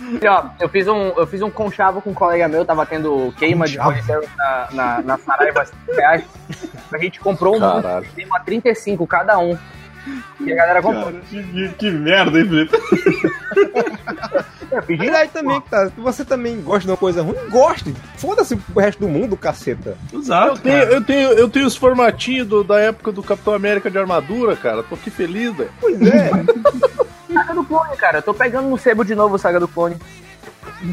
[0.00, 3.66] Melhor, eu fiz um, eu fiz um conchavo com um colega meu, tava tendo queima
[3.66, 6.24] de colesterol na, na, na Saraiva 5 reais.
[6.92, 8.06] A gente comprou um monte, Caralho.
[8.14, 9.56] tem uma 35 cada um.
[10.40, 11.04] E a galera comprou.
[11.06, 12.76] Cara, que, que merda, hein, Felipe?
[14.70, 17.94] Eu fiz Mas aí também, tá, se você também gosta de uma coisa ruim, goste.
[18.16, 19.96] Foda-se o resto do mundo, caceta.
[20.12, 20.50] Exato.
[20.52, 23.98] Eu tenho, eu, tenho, eu tenho os formatinhos do- da época do Capitão América de
[23.98, 24.82] armadura, cara.
[24.82, 25.70] Tô aqui feliz, velho.
[25.80, 26.30] Pois é.
[27.32, 28.18] Saga do Clone, cara.
[28.18, 29.96] Eu tô pegando no sebo de novo Saga do Clone.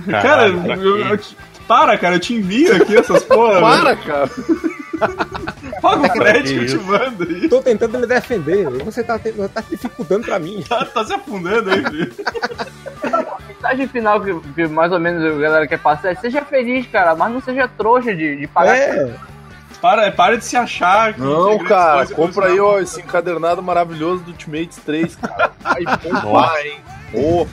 [0.09, 1.07] Cara, Caralho, eu, quê?
[1.11, 1.37] eu te-
[1.67, 3.59] para, cara, eu te envio aqui essas porra.
[3.59, 4.29] Para, cara.
[5.81, 7.49] Paga o frete que eu te mando aí.
[7.49, 8.67] Tô tentando me defender.
[8.83, 10.63] Você tá, tá dificultando pra mim.
[10.67, 11.83] Tá, tá se afundando aí.
[13.11, 16.87] A mensagem final que, que mais ou menos a galera quer passar é seja feliz,
[16.87, 18.77] cara, mas não seja trouxa de, de pagar.
[18.77, 19.15] É.
[19.81, 21.13] Para, para de se achar.
[21.13, 25.51] que Não, cara, compra aí, ó, esse encadernado maravilhoso do Ultimates 3, cara.
[25.61, 26.79] Vai bombar, hein?
[27.13, 27.45] Ô,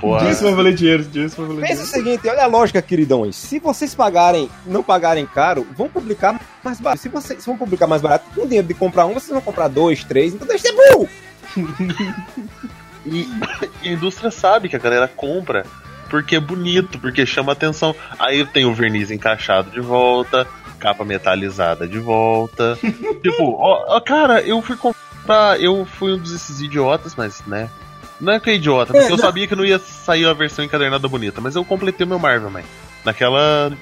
[0.00, 0.26] Porra.
[0.26, 2.20] Disso vai valer dinheiro, disso vai valer Pensa o dinheiro.
[2.20, 3.36] seguinte, olha a lógica, queridões.
[3.36, 7.02] Se vocês pagarem, não pagarem caro, vão publicar mais barato.
[7.02, 10.04] Se vocês vão publicar mais barato, com dinheiro de comprar um, vocês vão comprar dois,
[10.04, 11.08] três, então deixa de ser burro.
[13.06, 13.26] E,
[13.82, 15.64] e a indústria sabe que a galera compra
[16.10, 17.94] porque é bonito, porque chama atenção.
[18.18, 20.46] Aí tem o verniz encaixado de volta,
[20.78, 22.76] capa metalizada de volta.
[23.22, 25.60] tipo, ó, ó, cara, eu fui comprar.
[25.60, 27.70] Eu fui um desses idiotas, mas, né?
[28.20, 31.08] Não é que é idiota, porque eu sabia que não ia sair a versão encadernada
[31.08, 32.62] bonita, mas eu completei o meu Marvel, man.
[33.04, 33.72] Naquela.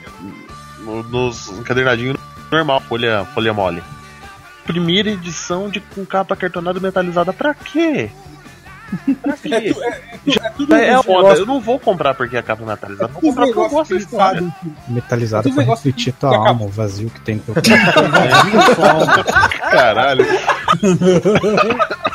[0.81, 2.17] no- Nos encadernadinhos
[2.51, 3.83] normal, folha, folha mole.
[4.65, 8.11] Primeira edição de com capa cartonada metalizada, pra quê?
[9.21, 9.75] Pra quê?
[10.57, 13.13] tudo É, é esse foda, negócio- eu não vou comprar porque a capa é metalizada,
[13.13, 14.55] vou comprar porque eu gosto que da história.
[15.41, 17.55] Esses pra refletir tua alma, o vazio que tem no teu
[19.71, 20.25] Caralho.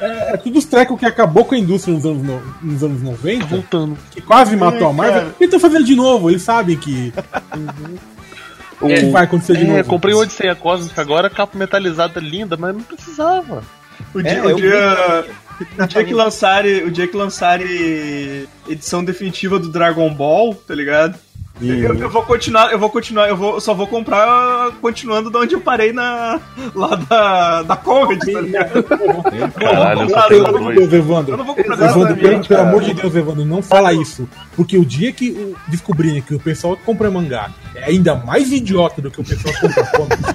[0.00, 3.46] É tudo os trecos que acabou com a indústria nos anos, no- nos anos 90,
[3.46, 3.96] Voltando.
[4.10, 5.14] que quase matou a Ai, Marvel.
[5.14, 5.26] cara.
[5.40, 7.12] Eles estão fazendo de novo, eles sabem que,
[8.78, 9.84] que vai acontecer de É, novo.
[9.88, 13.62] comprei o Odisseia Cósmica agora, capa metalizada linda, mas não precisava.
[14.14, 15.24] O dia, É, o dia,
[15.78, 21.18] o dia que lançarem, o dia que lançarem edição definitiva do Dragon Ball, tá ligado?
[21.60, 25.54] Eu, eu vou continuar, eu vou continuar, eu vou, só vou comprar continuando de onde
[25.54, 26.38] eu parei na
[26.74, 28.82] lá da da Comedy, tá ligado?
[29.58, 30.90] Caralho, eu eu Pelo amor de dois.
[30.90, 31.32] Deus, Evandro.
[31.32, 32.68] Eu não vou comprar Evandro, pelo, pelo cara.
[32.68, 34.28] amor de Deus, Evandro, não fala isso.
[34.54, 38.52] Porque o dia que o- descobrirem que o pessoal que compra mangá é ainda mais
[38.52, 40.34] idiota do que o pessoal que compra comics,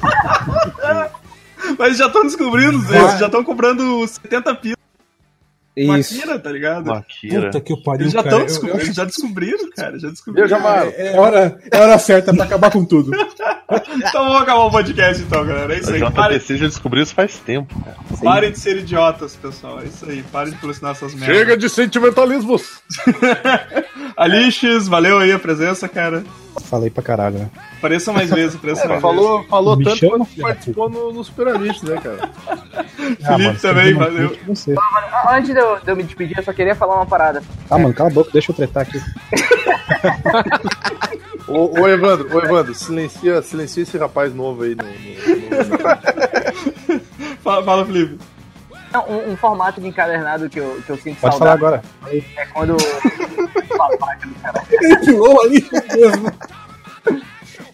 [1.78, 4.81] Mas já estão descobrindo, Zé, já estão comprando 70 pilas com
[5.82, 6.16] Isso.
[6.18, 6.92] Akira, tá ligado?
[6.92, 7.46] Akira.
[7.46, 8.36] puta que eu pariu, Eles já cara.
[8.38, 10.48] Eu- eu já descobriram, cara, já descobriram.
[10.48, 10.92] Viu, Jamaro?
[10.92, 13.12] que É hora, é hora certa pra acabar com tudo.
[13.96, 15.74] Então vamos acabar o podcast então, galera.
[15.74, 16.12] É isso aí.
[16.12, 17.98] Parem, JTC já descobriu isso faz tempo, cara.
[18.22, 19.80] parem de ser idiotas, pessoal.
[19.80, 20.24] É isso aí.
[20.24, 21.38] Parem de colecionar essas merdas.
[21.38, 22.82] Chega de sentimentalismos.
[24.18, 26.24] Alixes, valeu aí a presença, cara.
[26.64, 27.50] Falei pra caralho, né?
[27.78, 31.82] Apareça mais vezes, apareça mais Falou, falou Me tanto quanto participou no, no Super Amish,
[31.84, 32.30] né, cara?
[33.24, 34.38] Ah, Felipe você também, valeu.
[34.48, 34.76] Você.
[35.30, 37.44] Antes de eu, de eu me despedir, eu só queria falar uma parada.
[37.70, 39.02] Ah, mano, cala a boca, deixa eu tretar aqui.
[41.52, 44.84] Ô, ô, Evandro, ô, Evandro, silencia, silencia esse rapaz novo aí no.
[44.84, 44.92] no-
[46.96, 47.02] no-
[47.44, 48.20] Fala, fala, Felipe.
[48.94, 52.22] Não, Um, um formato de encadernado que eu, que eu sinto Pode falar saudade agora.
[52.38, 52.76] é quando.
[54.82, 56.32] Ele pulou ali mesmo.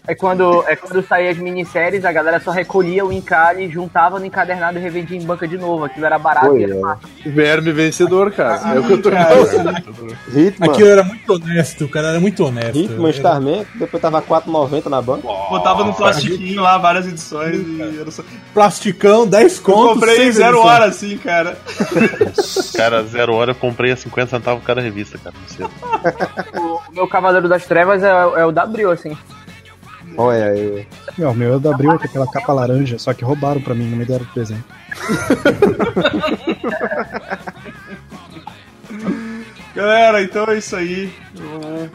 [0.08, 4.24] É quando, é quando saía as minisséries, a galera só recolhia o encalhe, juntava no
[4.24, 5.84] encadernado e revendia em banca de novo.
[5.84, 6.80] Aquilo era barato Oi, e era é.
[6.80, 7.02] massa.
[7.26, 8.74] Verme vencedor, cara.
[8.74, 9.34] é o que eu tô cara.
[10.34, 10.70] Hitman.
[10.70, 12.78] Aquilo era muito honesto, o cara era muito honesto.
[12.78, 15.28] Hitman, Starman, depois tava 4,90 na banca.
[15.28, 18.22] Botava no plastiquinho lá, várias edições e era só...
[18.54, 19.94] Plasticão, 10 Eu contos.
[19.94, 21.58] comprei seis zero hora assim, cara.
[22.74, 25.34] Cara, zero hora eu comprei a 50 centavos cada revista, cara.
[26.58, 29.16] O meu Cavaleiro das Trevas é, é o W, assim.
[30.18, 30.86] Olha aí.
[31.16, 33.88] Meu, o meu é da Abril com aquela capa laranja, só que roubaram pra mim,
[33.88, 34.64] não me deram de presente.
[39.76, 41.14] Galera, então é isso aí.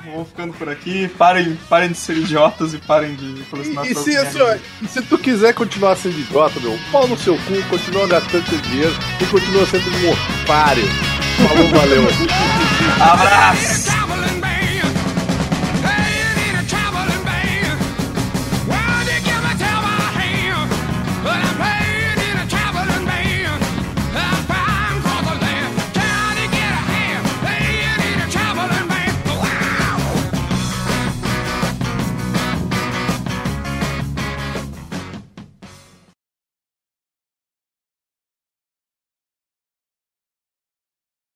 [0.05, 1.09] Vou ficando por aqui.
[1.17, 5.01] Parem, parem de ser idiotas e parem de colecionar E, e essas se, e se
[5.01, 9.25] tu quiser continuar sendo idiota, meu, pau no seu cu, continua gastando teu dinheiro e
[9.25, 10.11] continua sendo um
[10.43, 10.85] otário.
[11.45, 12.03] Falou, valeu.
[13.01, 13.91] Abraço!